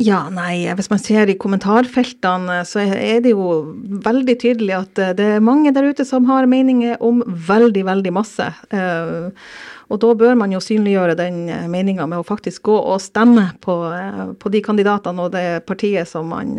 Ja, 0.01 0.23
nei, 0.33 0.65
hvis 0.73 0.89
man 0.89 1.01
ser 1.03 1.29
i 1.29 1.37
kommentarfeltene, 1.37 2.63
så 2.65 2.81
er 2.81 3.21
det 3.21 3.35
jo 3.35 3.59
veldig 4.05 4.39
tydelig 4.41 4.73
at 4.79 5.01
det 5.19 5.27
er 5.35 5.45
mange 5.45 5.69
der 5.77 5.91
ute 5.93 6.07
som 6.09 6.25
har 6.31 6.49
meninger 6.49 6.97
om 7.05 7.21
veldig, 7.21 7.83
veldig 7.91 8.13
masse. 8.17 8.47
Og 9.93 10.01
da 10.01 10.15
bør 10.17 10.39
man 10.41 10.55
jo 10.57 10.63
synliggjøre 10.65 11.19
den 11.21 11.45
meninga 11.69 12.09
med 12.09 12.23
å 12.23 12.25
faktisk 12.25 12.71
gå 12.71 12.79
og 12.81 13.05
stemme 13.05 13.51
på, 13.61 13.77
på 14.41 14.53
de 14.57 14.65
kandidatene 14.65 15.29
og 15.29 15.37
det 15.37 15.47
partiet 15.69 16.09
som 16.09 16.33
man 16.33 16.57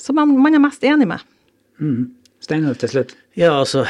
som 0.00 0.18
man, 0.18 0.36
man 0.38 0.56
er 0.56 0.62
mest 0.62 0.84
enig 0.86 1.08
med. 1.10 1.26
Mm. 1.82 2.06
Steinar 2.42 2.78
til 2.78 2.92
slutt. 2.92 3.16
Ja, 3.38 3.56
altså 3.58 3.84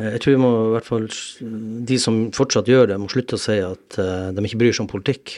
jeg 0.00 0.22
tror 0.22 0.34
vi 0.34 0.40
må 0.40 0.50
i 0.50 0.74
hvert 0.76 0.88
fall 0.88 1.08
de 1.88 1.98
som 2.00 2.26
fortsatt 2.34 2.70
gjør 2.70 2.90
det, 2.90 2.98
må 3.00 3.10
slutte 3.12 3.36
å 3.36 3.40
si 3.40 3.58
at 3.62 3.98
uh, 4.00 4.30
de 4.32 4.44
ikke 4.46 4.60
bryr 4.62 4.74
seg 4.74 4.86
om 4.86 4.92
politikk. 4.92 5.36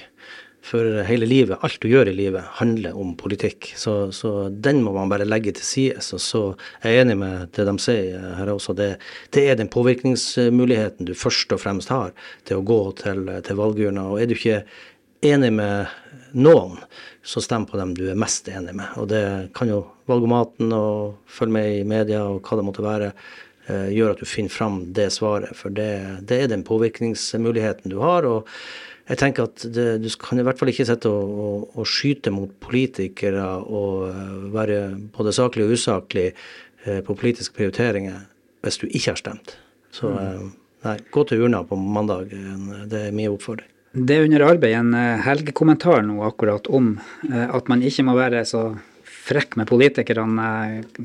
For 0.64 1.02
hele 1.04 1.26
livet, 1.28 1.60
alt 1.60 1.82
du 1.82 1.90
gjør 1.90 2.08
i 2.08 2.14
livet, 2.16 2.46
handler 2.56 2.96
om 2.96 3.10
politikk. 3.20 3.74
Så, 3.76 4.08
så 4.16 4.46
den 4.48 4.80
må 4.80 4.94
man 4.94 5.10
bare 5.12 5.26
legge 5.28 5.52
til 5.58 5.66
side. 5.66 6.00
Så, 6.00 6.16
så 6.22 6.40
er 6.80 7.02
enig 7.02 7.18
med 7.20 7.50
det 7.52 7.66
de 7.68 7.74
sier 7.84 8.22
her 8.38 8.52
også. 8.54 8.72
Det, 8.78 8.94
det, 9.37 9.44
er 9.44 9.58
den 9.60 9.68
påvirkningsmuligheten 9.68 11.10
du 11.10 11.12
først 11.20 11.52
og 11.52 11.60
fremst 11.66 11.92
har 11.92 12.14
til 12.48 12.62
å 12.62 12.64
gå 12.64 12.80
til, 13.02 13.28
til 13.44 13.60
valgurna. 13.60 14.06
Og 14.08 14.22
er 14.22 14.30
du 14.30 14.38
ikke 14.38 14.62
enig 15.28 15.52
med 15.52 15.92
noen, 16.32 16.80
så 17.24 17.40
stem 17.40 17.64
på 17.66 17.78
dem 17.80 17.94
du 17.96 18.04
er 18.10 18.18
mest 18.20 18.48
enig 18.52 18.74
med. 18.76 18.92
Og 19.00 19.08
det 19.08 19.24
kan 19.56 19.70
jo 19.70 19.80
valgomaten 20.10 20.72
og 20.76 21.16
følge 21.30 21.56
med 21.56 21.68
i 21.78 21.84
media 21.88 22.20
og 22.28 22.44
hva 22.44 22.58
det 22.60 22.66
måtte 22.66 22.84
være, 22.84 23.12
eh, 23.66 23.88
gjøre 23.96 24.16
at 24.16 24.20
du 24.20 24.28
finner 24.28 24.52
fram 24.52 24.80
det 24.92 25.08
svaret. 25.12 25.56
For 25.56 25.72
det, 25.72 26.26
det 26.28 26.42
er 26.42 26.52
den 26.52 26.66
påvirkningsmuligheten 26.68 27.90
du 27.90 27.98
har. 28.04 28.28
og 28.28 28.48
jeg 29.08 29.18
tenker 29.20 29.44
at 29.44 29.66
det, 29.68 30.02
Du 30.02 30.08
kan 30.20 30.38
i 30.38 30.42
hvert 30.42 30.58
fall 30.58 30.68
ikke 30.68 30.87
sitte 30.88 31.08
og, 31.08 31.32
og, 31.44 31.78
og, 31.78 31.87
skyte 31.87 32.30
mot 32.32 32.50
politikere 32.60 33.44
og 33.64 34.08
eh, 34.08 34.52
være 34.52 34.78
både 35.16 35.32
saklig 35.32 35.64
og 35.64 35.72
usaklig 35.76 36.32
eh, 36.84 37.00
på 37.04 37.16
politiske 37.16 37.56
prioriteringer 37.56 38.24
hvis 38.64 38.80
du 38.80 38.87
ikke 38.88 39.10
har 39.12 39.20
stemt. 39.20 39.58
Så 39.92 40.08
mm. 40.08 40.52
nei, 40.84 40.98
gå 41.12 41.24
til 41.28 41.44
urna 41.44 41.62
på 41.68 41.76
mandag. 41.76 42.32
Det 42.88 43.08
er 43.08 43.12
min 43.12 43.28
oppfordring. 43.28 43.73
Det 43.94 44.16
er 44.16 44.24
under 44.26 44.42
arbeid 44.42 44.74
en 44.74 44.94
eh, 44.98 45.22
helgekommentar 45.22 46.02
nå 46.02 46.18
akkurat 46.26 46.66
om 46.66 46.96
eh, 47.30 47.46
at 47.46 47.68
man 47.70 47.83
ikke 47.87 48.02
må 48.09 48.16
være 48.18 48.42
så 48.48 48.64
frekk 49.24 49.54
med 49.61 49.68
politikerne. 49.70 50.48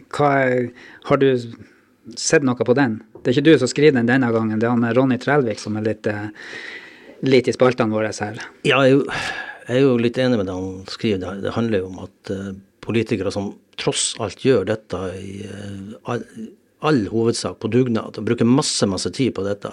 Hva, 0.10 0.32
har 1.10 1.22
du 1.22 1.28
sett 2.18 2.46
noe 2.46 2.58
på 2.66 2.76
den? 2.78 2.98
Det 3.20 3.30
er 3.30 3.38
ikke 3.38 3.46
du 3.46 3.62
som 3.62 3.70
skriver 3.70 4.00
den 4.00 4.10
denne 4.10 4.32
gangen, 4.34 4.58
det 4.58 4.66
er 4.66 4.74
han 4.74 4.90
Ronny 4.98 5.20
Trelvik 5.22 5.62
som 5.62 5.78
er 5.78 5.86
litt, 5.86 6.10
eh, 6.10 6.32
litt 7.30 7.52
i 7.52 7.56
spaltene 7.56 7.94
våre 7.94 8.10
her. 8.10 8.42
Ja, 8.66 8.82
jeg 8.88 9.06
er, 9.68 9.84
jo, 9.84 9.94
litt 10.02 10.18
enig 10.18 10.42
med 10.42 10.50
det 10.50 10.58
han 10.58 10.90
skriver. 10.90 11.44
Det 11.46 11.54
handler 11.54 11.84
jo 11.84 11.92
om 11.92 12.02
at 12.08 12.34
politikere 12.82 13.30
som 13.32 13.54
tross 13.80 14.16
alt 14.20 14.42
gjør 14.44 14.66
dette 14.74 15.04
i 15.22 15.44
all, 16.86 17.02
hovedsak 17.12 17.60
på 17.60 17.70
dugnad 17.72 18.18
og 18.20 18.26
bruker 18.28 18.48
masse, 18.48 18.88
masse 18.88 19.12
tid 19.16 19.34
på 19.36 19.44
dette, 19.44 19.72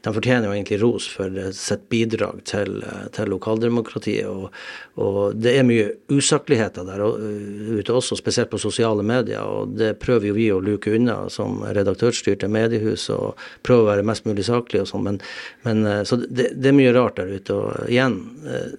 de 0.00 0.12
fortjener 0.16 0.48
jo 0.48 0.54
egentlig 0.54 0.78
ros 0.80 1.06
for 1.12 1.34
sitt 1.54 1.82
bidrag 1.92 2.40
til, 2.48 2.80
til 3.14 3.30
lokaldemokratiet. 3.30 4.26
Og, 4.26 4.48
og, 4.96 5.36
det 5.36 5.52
er 5.58 5.66
mye 5.68 5.90
usakligheter 6.10 6.88
der 6.88 7.04
ute 7.04 7.94
også, 7.94 8.18
spesielt 8.18 8.50
på 8.50 8.60
sosiale 8.62 9.04
medier. 9.06 9.44
Og 9.44 9.76
det 9.76 9.92
prøver 10.02 10.30
jo 10.30 10.38
vi 10.38 10.48
å 10.54 10.62
luke 10.64 10.94
unna 10.96 11.18
som 11.32 11.60
redaktørstyrte 11.62 12.48
mediehus, 12.50 13.10
og 13.12 13.38
prøve 13.66 13.84
å 13.84 13.90
være 13.92 14.06
mest 14.08 14.26
mulig 14.28 14.48
saklig 14.48 14.82
og 14.82 14.90
sånn. 14.90 15.06
Men, 15.06 15.22
men, 15.68 15.84
eh, 15.86 16.02
så 16.08 16.18
det, 16.22 16.54
det, 16.56 16.72
er 16.72 16.78
mye 16.80 16.96
rart 16.96 17.20
der 17.20 17.34
ute. 17.36 17.60
Og 17.60 17.90
igjen, 17.92 18.22
eh, 18.48 18.78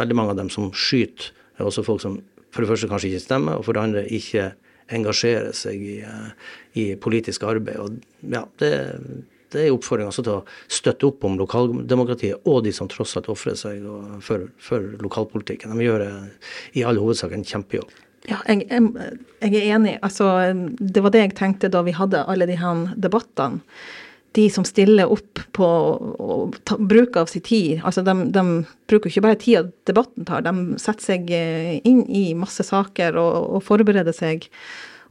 veldig 0.00 0.18
mange 0.18 0.34
av 0.34 0.42
dem 0.42 0.52
som 0.52 0.72
skyter, 0.74 1.30
er 1.56 1.70
også 1.70 1.86
folk 1.86 2.02
som 2.02 2.20
for 2.52 2.64
det 2.64 2.72
første 2.72 2.88
kanskje 2.88 3.12
ikke 3.12 3.26
stemmer, 3.26 3.58
og 3.58 3.66
for 3.66 3.76
det 3.76 3.82
andre 3.84 4.02
ikke 4.16 4.50
engasjerer 4.92 5.54
seg 5.56 5.80
i, 5.82 5.96
eh, 6.06 6.52
i 6.78 6.84
politisk 7.00 7.46
arbeid. 7.48 7.80
Og 7.80 8.30
ja, 8.32 8.46
det 8.62 8.72
det 9.54 9.62
er 9.62 9.74
oppfordring 9.74 10.08
også 10.10 10.24
til 10.26 10.40
å 10.40 10.72
støtte 10.72 11.06
opp 11.06 11.24
om 11.24 11.36
lokaldemokratiet 11.38 12.48
og 12.50 12.64
de 12.66 12.72
som 12.74 12.88
tross 12.90 13.14
alt 13.18 13.28
ofrer 13.32 13.54
seg 13.58 13.84
for, 14.24 14.48
for, 14.58 14.88
lokalpolitikken. 14.98 15.70
De 15.70 15.86
gjør 15.86 16.02
i 16.74 16.82
all 16.86 16.98
hovedsak 17.00 17.32
en 17.36 17.46
kjempejobb. 17.46 17.92
Ja, 18.26 18.40
jeg, 18.48 18.64
jeg, 18.66 19.14
jeg, 19.44 19.52
er 19.54 19.76
enig. 19.76 19.94
Altså, 20.02 20.26
det 20.80 21.04
var 21.04 21.14
det 21.14 21.22
jeg 21.22 21.36
tenkte 21.38 21.70
da 21.70 21.84
vi 21.86 21.94
hadde 21.94 22.24
alle 22.26 22.48
de 22.50 22.58
her 22.58 22.88
debattene. 22.98 23.62
De 24.36 24.46
som 24.52 24.66
stiller 24.68 25.10
opp 25.12 25.40
på 25.56 25.66
å 25.66 26.38
bruk 26.78 27.16
av 27.16 27.30
sin 27.30 27.44
tid. 27.44 27.80
Altså, 27.86 28.04
de, 28.04 28.14
de 28.34 28.44
bruker 28.90 29.10
ikke 29.10 29.24
bare 29.24 29.38
tida 29.40 29.64
debatten 29.88 30.26
tar, 30.28 30.44
de 30.44 30.80
setter 30.82 31.12
seg 31.12 31.30
eh, 31.32 31.78
inn 31.88 32.04
i 32.12 32.28
masse 32.38 32.66
saker 32.66 33.16
og, 33.20 33.36
og 33.56 33.64
forbereder 33.64 34.16
seg. 34.16 34.48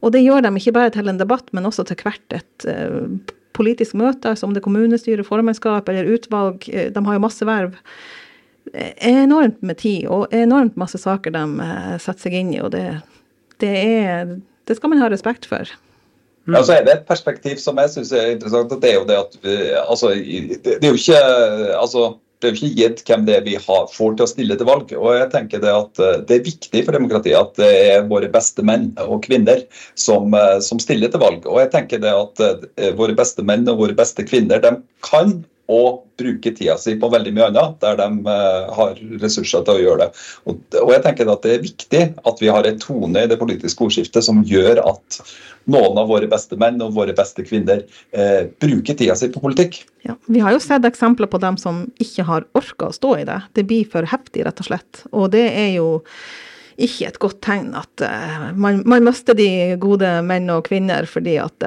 Og 0.04 0.12
det 0.14 0.22
gjør 0.22 0.44
de 0.44 0.52
ikke 0.60 0.76
bare 0.76 0.92
til 0.94 1.10
en 1.10 1.18
debatt, 1.18 1.48
men 1.56 1.66
også 1.66 1.86
til 1.88 1.98
hvert 2.04 2.36
et 2.36 2.66
uh, 2.68 3.08
politisk 3.56 3.96
møte, 3.96 4.28
altså 4.28 4.46
om 4.46 4.52
det 4.52 4.60
er 4.60 4.66
kommunestyre, 4.66 5.24
formannskap 5.26 5.88
eller 5.88 6.10
utvalg. 6.12 6.68
Uh, 6.68 6.90
de 6.92 7.04
har 7.08 7.16
jo 7.16 7.24
masse 7.24 7.48
verv 7.48 7.74
enormt 8.74 9.62
med 9.62 9.78
tid 9.78 10.06
og 10.10 10.32
enormt 10.34 10.76
masse 10.80 10.98
saker 10.98 11.34
de 11.34 11.44
eh, 11.62 11.96
setter 12.02 12.26
seg 12.26 12.38
inn 12.40 12.52
i, 12.54 12.60
og 12.62 12.72
det, 12.74 12.84
det, 13.62 13.72
er, 13.72 14.36
det 14.66 14.78
skal 14.78 14.92
man 14.92 15.02
ha 15.02 15.10
respekt 15.12 15.46
for. 15.48 15.70
Mm. 16.46 16.54
Ja, 16.54 16.62
så 16.62 16.76
er 16.76 16.84
det 16.86 16.92
et 16.94 17.08
perspektiv 17.08 17.58
som 17.58 17.80
jeg 17.82 17.90
syns 17.90 18.12
er 18.14 18.30
interessant. 18.34 18.70
og 18.72 18.82
Det 18.82 18.92
er 18.92 19.00
jo 19.00 19.08
det 19.08 19.18
at 19.18 19.34
vi, 19.42 19.56
altså, 19.82 20.12
det, 20.14 20.78
er 20.78 20.92
jo 20.92 20.98
ikke 20.98 21.22
altså, 21.74 22.04
det 22.38 22.48
er 22.48 22.52
jo 22.52 22.58
ikke 22.60 22.78
gitt 22.78 23.02
hvem 23.08 23.24
det 23.26 23.34
er 23.34 23.46
vi 23.46 23.56
har, 23.58 23.88
får 23.90 24.14
til 24.14 24.26
å 24.26 24.30
stille 24.30 24.58
til 24.60 24.68
valg. 24.68 24.92
og 24.94 25.10
jeg 25.16 25.30
tenker 25.32 25.64
Det 25.64 25.72
at 25.72 26.02
eh, 26.04 26.20
det 26.28 26.36
er 26.36 26.46
viktig 26.46 26.84
for 26.84 26.98
demokratiet 26.98 27.38
at 27.40 27.58
det 27.58 27.72
er 27.90 28.06
våre 28.10 28.30
beste 28.30 28.62
menn 28.66 28.92
og 29.02 29.24
kvinner 29.26 29.64
som, 29.98 30.30
eh, 30.36 30.58
som 30.62 30.78
stiller 30.82 31.10
til 31.10 31.24
valg. 31.24 31.46
og 31.46 31.60
jeg 31.64 31.72
tenker 31.74 32.02
det 32.04 32.14
at 32.14 32.44
Våre 32.96 33.16
beste 33.16 33.42
menn 33.42 33.66
og 33.72 33.80
våre 33.80 33.96
beste 33.96 34.22
kvinner 34.28 34.62
de 34.62 34.76
kan 35.02 35.40
og 35.72 36.04
bruke 36.18 36.52
tida 36.54 36.76
si 36.78 36.94
på 37.00 37.08
veldig 37.10 37.32
mye 37.34 37.48
annet, 37.50 37.76
der 37.82 37.98
de 37.98 38.06
uh, 38.28 38.70
har 38.76 39.00
ressurser 39.22 39.64
til 39.66 39.74
å 39.74 39.82
gjøre 39.82 40.04
det. 40.04 40.22
Og, 40.46 40.62
jeg 40.92 41.02
tenker 41.04 41.32
at 41.32 41.42
Det 41.42 41.52
er 41.56 41.64
viktig 41.64 42.02
at 42.30 42.42
vi 42.42 42.50
har 42.52 42.68
en 42.68 42.80
tone 42.82 43.24
i 43.24 43.30
det 43.30 43.38
politiske 43.40 43.84
ordskiftet 43.84 44.24
som 44.24 44.44
gjør 44.46 44.80
at 44.84 45.20
noen 45.66 45.98
av 45.98 46.08
våre 46.10 46.28
beste 46.30 46.58
menn 46.58 46.78
og 46.84 46.94
våre 46.94 47.14
beste 47.16 47.42
kvinner 47.46 47.82
eh, 48.14 48.46
bruker 48.62 48.94
tida 48.94 49.16
si 49.18 49.28
på 49.34 49.42
politikk. 49.42 49.80
Ja, 50.06 50.14
vi 50.30 50.42
har 50.44 50.54
jo 50.54 50.62
sett 50.62 50.86
eksempler 50.86 51.26
på 51.30 51.40
dem 51.42 51.58
som 51.58 51.88
ikke 52.02 52.26
har 52.28 52.46
orka 52.58 52.90
å 52.90 52.94
stå 52.94 53.16
i 53.18 53.24
det. 53.26 53.40
Det 53.58 53.66
blir 53.66 53.88
for 53.90 54.06
heftig, 54.06 54.44
rett 54.46 54.62
og 54.62 54.68
slett. 54.68 55.02
Og 55.10 55.32
det 55.34 55.48
er 55.50 55.72
jo 55.74 55.88
ikke 56.76 57.08
et 57.08 57.18
godt 57.18 57.40
tegn 57.42 57.72
at 57.74 58.06
uh, 58.06 58.52
man, 58.54 58.84
man 58.86 59.08
mister 59.08 59.34
de 59.34 59.74
gode 59.82 60.12
menn 60.26 60.46
og 60.54 60.68
kvinner 60.70 61.08
fordi 61.10 61.40
at 61.42 61.66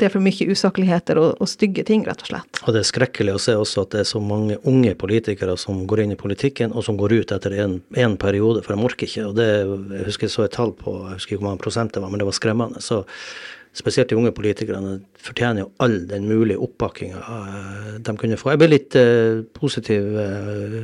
det 0.00 0.08
er 0.08 0.12
for 0.14 0.24
mye 0.24 0.46
usakligheter 0.50 1.18
og, 1.20 1.28
og, 1.36 1.48
stygge 1.50 1.84
ting, 1.86 2.04
rett 2.08 2.24
og 2.24 2.30
slett. 2.32 2.60
Og 2.64 2.74
det 2.74 2.82
er 2.82 2.88
skrekkelig 2.88 3.36
å 3.36 3.42
se 3.42 3.54
også 3.58 3.84
at 3.84 3.94
det 3.94 4.02
er 4.02 4.08
så 4.08 4.22
mange 4.24 4.58
unge 4.68 4.94
politikere 4.98 5.54
som 5.60 5.84
går 5.88 6.04
inn 6.04 6.14
i 6.16 6.18
politikken, 6.18 6.74
og 6.74 6.86
som 6.86 6.98
går 7.00 7.16
ut 7.20 7.34
etter 7.36 7.56
en 7.62 8.16
periode, 8.20 8.64
for 8.64 8.74
de 8.74 8.88
orker 8.88 9.08
ikke. 9.08 9.28
Og 9.30 9.36
det, 9.38 9.48
jeg 9.62 10.08
husker 10.08 10.28
jeg 10.28 10.34
så 10.34 10.46
et 10.46 10.56
tall 10.56 10.74
på, 10.78 10.96
jeg 11.06 11.20
husker 11.20 11.36
ikke 11.36 11.44
hvor 11.44 11.50
mange 11.52 11.64
prosent 11.64 11.94
det 11.94 12.02
var, 12.02 12.12
men 12.12 12.22
det 12.22 12.28
var 12.28 12.38
skremmende. 12.38 12.82
Så 12.82 13.02
spesielt 13.76 14.10
de 14.10 14.18
unge 14.18 14.34
politikerne 14.36 14.98
fortjener 15.22 15.64
jo 15.64 15.70
all 15.84 16.02
den 16.08 16.26
mulige 16.28 16.60
oppbakkinga 16.60 17.22
eh, 17.22 17.94
de 18.04 18.16
kunne 18.20 18.40
få. 18.40 18.52
Jeg 18.52 18.60
ble 18.60 18.68
litt 18.72 18.98
uh, 18.98 19.40
positiv. 19.56 20.08
Uh, 20.12 20.82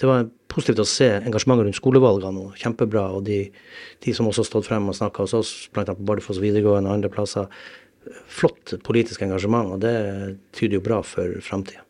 det 0.00 0.08
var 0.08 0.28
positivt 0.50 0.82
å 0.82 0.88
se 0.88 1.08
engasjementet 1.20 1.68
rundt 1.68 1.78
skolevalgene. 1.78 2.46
og 2.48 2.60
Kjempebra. 2.60 3.06
Og 3.16 3.24
de, 3.28 3.42
de 4.04 4.14
som 4.16 4.28
også 4.28 4.44
har 4.44 4.50
stått 4.50 4.68
frem 4.68 4.88
og 4.90 4.96
snakka 4.96 5.26
hos 5.26 5.36
oss, 5.36 5.52
bl.a. 5.72 5.86
på 5.92 6.06
Bardufoss 6.08 6.40
videregående 6.42 6.90
og 6.90 6.98
andre 6.98 7.12
plasser, 7.12 7.48
flott 8.30 8.74
politisk 8.86 9.22
engasjement, 9.26 9.74
og 9.74 9.84
det 9.84 9.94
tyder 10.56 10.78
jo 10.78 10.84
bra 10.84 11.00
for 11.06 11.38
framtida. 11.44 11.84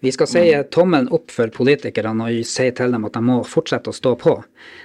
Vi 0.00 0.12
skal 0.14 0.28
si 0.30 0.42
tommelen 0.70 1.08
opp 1.10 1.32
for 1.34 1.50
politikerne 1.50 2.28
og 2.30 2.46
si 2.46 2.68
til 2.78 2.92
dem 2.94 3.06
at 3.08 3.16
de 3.16 3.22
må 3.24 3.40
fortsette 3.42 3.90
å 3.90 3.96
stå 3.96 4.12
på. 4.20 4.36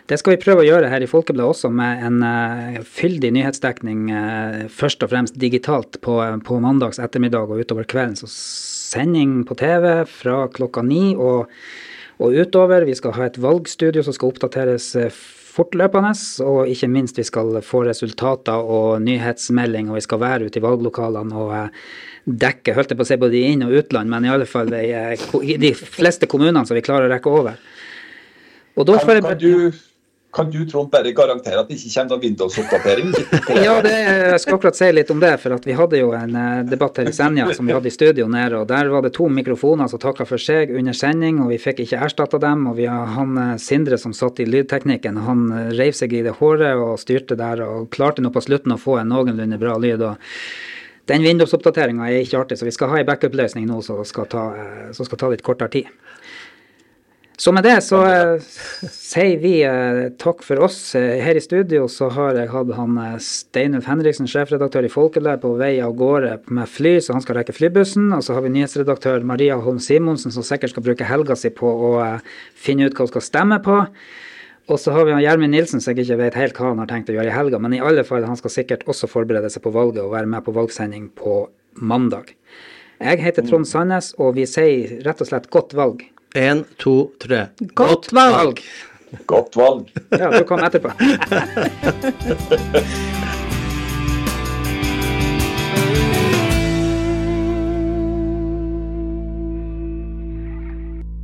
Det 0.10 0.18
skal 0.18 0.34
vi 0.34 0.42
prøve 0.42 0.64
å 0.64 0.66
gjøre 0.66 0.90
her 0.90 1.06
i 1.06 1.10
Folkebladet 1.10 1.52
også, 1.52 1.70
med 1.70 2.02
en 2.08 2.18
uh, 2.26 2.80
fyldig 2.82 3.30
nyhetsdekning, 3.36 4.08
uh, 4.10 4.64
først 4.74 5.06
og 5.06 5.12
fremst 5.14 5.38
digitalt 5.38 6.00
på, 6.02 6.18
på, 6.48 6.58
mandags 6.66 6.98
ettermiddag 6.98 7.54
og 7.54 7.62
utover 7.62 7.86
kvelden. 7.86 8.18
Så 8.18 8.32
sending 8.34 9.44
på 9.46 9.58
TV 9.62 10.02
fra 10.10 10.48
klokka 10.54 10.82
ni 10.88 11.14
og, 11.14 11.46
og 12.18 12.34
utover. 12.34 12.90
Vi 12.90 12.98
skal 12.98 13.14
ha 13.20 13.30
et 13.30 13.38
valgstudio 13.38 14.02
som 14.02 14.18
skal 14.18 14.34
oppdateres 14.34 14.90
uh, 14.98 15.22
fortløpende, 15.54 16.14
og 16.46 16.72
ikke 16.72 16.90
minst 16.92 17.20
vi 17.20 17.26
skal 17.28 17.60
få 17.66 17.84
resultater 17.88 18.58
og 18.76 19.04
nyhetsmelding, 19.06 19.92
og 19.92 20.00
vi 20.00 20.06
skal 20.06 20.22
være 20.24 20.50
ute 20.50 20.60
i 20.60 20.66
valglokalene 20.66 21.38
og 21.38 21.54
eh, 21.58 21.88
dekke 22.26 22.76
holdt 22.78 22.94
jeg 22.94 23.00
på 23.00 23.06
å 23.06 23.10
si 23.10 23.20
både 23.22 23.46
inn- 23.52 23.66
og 23.68 23.76
utland, 23.84 24.10
men 24.10 24.26
i 24.26 24.34
alle 24.34 24.48
fall 24.50 24.74
i, 24.78 24.90
eh, 24.96 25.58
de 25.62 25.74
fleste 25.78 26.30
kommunene 26.32 26.66
som 26.66 26.78
vi 26.78 26.86
klarer 26.86 27.10
å 27.10 27.14
rekke 27.14 27.34
over. 27.34 27.58
Og 28.74 28.88
da 28.90 28.98
jeg... 28.98 29.26
Kan 29.26 29.42
du 29.42 29.93
kan 30.34 30.52
du 30.52 30.66
Trond, 30.66 30.90
bare 30.90 31.12
garantere 31.12 31.62
at 31.62 31.70
det 31.70 31.78
ikke 31.78 31.92
kommer 31.94 32.16
noen 32.16 32.24
Windows-oppdatering? 32.24 33.12
ja, 33.68 33.76
det, 33.86 33.94
jeg 33.94 34.40
skal 34.42 34.58
akkurat 34.58 34.78
si 34.80 34.90
litt 34.90 35.12
om 35.14 35.22
det. 35.22 35.32
for 35.44 35.58
Vi 35.62 35.76
hadde 35.78 36.00
jo 36.00 36.10
en 36.18 36.34
uh, 36.34 36.64
debatt 36.66 36.98
her 36.98 37.12
i 37.12 37.14
Senja 37.14 37.46
som 37.54 37.70
vi 37.70 37.76
hadde 37.76 37.92
i 37.92 37.94
studio 37.94 38.26
nede. 38.32 38.64
og 38.64 38.68
Der 38.72 38.90
var 38.90 39.06
det 39.06 39.14
to 39.14 39.30
mikrofoner 39.30 39.92
som 39.92 40.02
takka 40.02 40.26
for 40.26 40.42
seg 40.42 40.74
under 40.74 40.98
sending, 40.98 41.38
og 41.44 41.54
vi 41.54 41.60
fikk 41.62 41.84
ikke 41.86 42.02
erstatta 42.08 42.42
dem. 42.42 42.66
og 42.72 42.80
vi 42.82 42.90
har 42.90 43.14
Han 43.14 43.38
uh, 43.38 43.56
Sindre 43.62 44.00
som 44.02 44.14
satt 44.14 44.42
i 44.42 44.50
lydteknikken, 44.50 45.22
han 45.28 45.46
uh, 45.54 45.70
reiv 45.78 45.94
seg 45.94 46.18
i 46.18 46.24
det 46.26 46.34
håret 46.42 46.82
og 46.82 46.98
styrte 47.02 47.38
der, 47.38 47.62
og 47.62 47.92
klarte 47.94 48.26
nå 48.26 48.34
på 48.34 48.42
slutten 48.42 48.74
å 48.74 48.82
få 48.82 48.98
en 49.04 49.14
noenlunde 49.14 49.62
bra 49.62 49.78
lyd. 49.78 50.02
og 50.02 50.18
den 51.06 51.22
Windows-oppdateringa 51.28 52.08
er 52.08 52.24
ikke 52.24 52.40
artig, 52.40 52.58
så 52.58 52.66
vi 52.66 52.72
skal 52.72 52.90
ha 52.90 53.02
ei 53.02 53.06
backup-løsning 53.06 53.68
nå 53.68 53.82
som 53.84 54.02
skal, 54.08 54.30
skal 54.96 55.20
ta 55.20 55.30
litt 55.30 55.44
kortere 55.44 55.70
tid. 55.70 55.90
Så 57.38 57.52
med 57.52 57.66
det 57.66 57.80
så 57.82 58.00
uh, 58.06 58.44
sier 58.94 59.40
vi 59.42 59.56
uh, 59.66 60.12
takk 60.22 60.44
for 60.46 60.62
oss. 60.68 60.78
Uh, 60.94 61.18
her 61.24 61.38
i 61.38 61.42
studio 61.42 61.88
så 61.90 62.12
har 62.14 62.38
jeg 62.38 62.52
hatt 62.52 62.74
han 62.78 63.00
Steinulf 63.24 63.88
Henriksen, 63.90 64.30
sjefredaktør 64.30 64.86
i 64.86 64.92
Folkeblad, 64.94 65.42
på 65.42 65.56
vei 65.58 65.72
av 65.82 65.96
gårde 65.98 66.36
med 66.54 66.70
fly, 66.70 67.00
så 67.02 67.18
han 67.18 67.26
skal 67.26 67.40
rekke 67.40 67.56
flybussen. 67.58 68.12
Og 68.14 68.22
så 68.26 68.38
har 68.38 68.46
vi 68.46 68.54
nyhetsredaktør 68.54 69.26
Maria 69.26 69.58
Holm 69.58 69.82
Simonsen, 69.82 70.36
som 70.36 70.46
sikkert 70.46 70.76
skal 70.76 70.86
bruke 70.86 71.10
helga 71.10 71.38
si 71.40 71.50
på 71.54 71.74
å 71.90 71.96
finne 72.54 72.86
ut 72.86 72.94
hva 72.94 73.08
hun 73.08 73.16
skal 73.16 73.26
stemme 73.26 73.60
på. 73.66 73.82
Og 74.72 74.80
så 74.80 74.94
har 74.96 75.10
vi 75.10 75.18
Gjermund 75.26 75.52
Nilsen, 75.52 75.82
som 75.84 75.92
jeg 75.92 76.06
ikke 76.06 76.22
vet 76.22 76.38
helt 76.40 76.56
hva 76.56 76.70
han 76.70 76.80
har 76.80 76.88
tenkt 76.88 77.10
å 77.12 77.18
gjøre 77.18 77.34
i 77.34 77.36
helga. 77.36 77.60
Men 77.60 77.74
i 77.76 77.82
alle 77.84 78.06
fall, 78.08 78.24
han 78.24 78.40
skal 78.40 78.54
sikkert 78.54 78.86
også 78.88 79.10
forberede 79.12 79.50
seg 79.52 79.66
på 79.66 79.74
valget 79.76 80.06
og 80.06 80.14
være 80.14 80.30
med 80.32 80.46
på 80.46 80.54
valgsending 80.56 81.10
på 81.20 81.42
mandag. 81.82 82.32
Jeg 83.04 83.20
heter 83.20 83.44
Trond 83.44 83.68
Sandnes, 83.68 84.14
og 84.22 84.38
vi 84.38 84.46
sier 84.48 85.02
rett 85.04 85.20
og 85.20 85.28
slett 85.28 85.50
godt 85.52 85.76
valg. 85.76 86.06
Én, 86.34 86.64
to, 86.82 87.14
tre. 87.22 87.46
Godt 87.78 88.10
valg! 88.14 88.58
Godt 89.30 89.54
valg. 89.56 89.92
Ja, 90.10 90.32
du 90.34 90.42
kom 90.50 90.64
etterpå. 90.66 90.90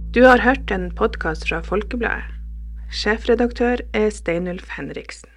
Du 0.10 0.24
har 0.26 0.42
hørt 0.42 0.72
en 0.74 0.88
podkast 0.98 1.44
fra 1.50 1.60
Folkebladet. 1.62 2.26
Sjefredaktør 2.90 3.84
er 3.94 4.10
Steinulf 4.10 4.72
Henriksen. 4.74 5.30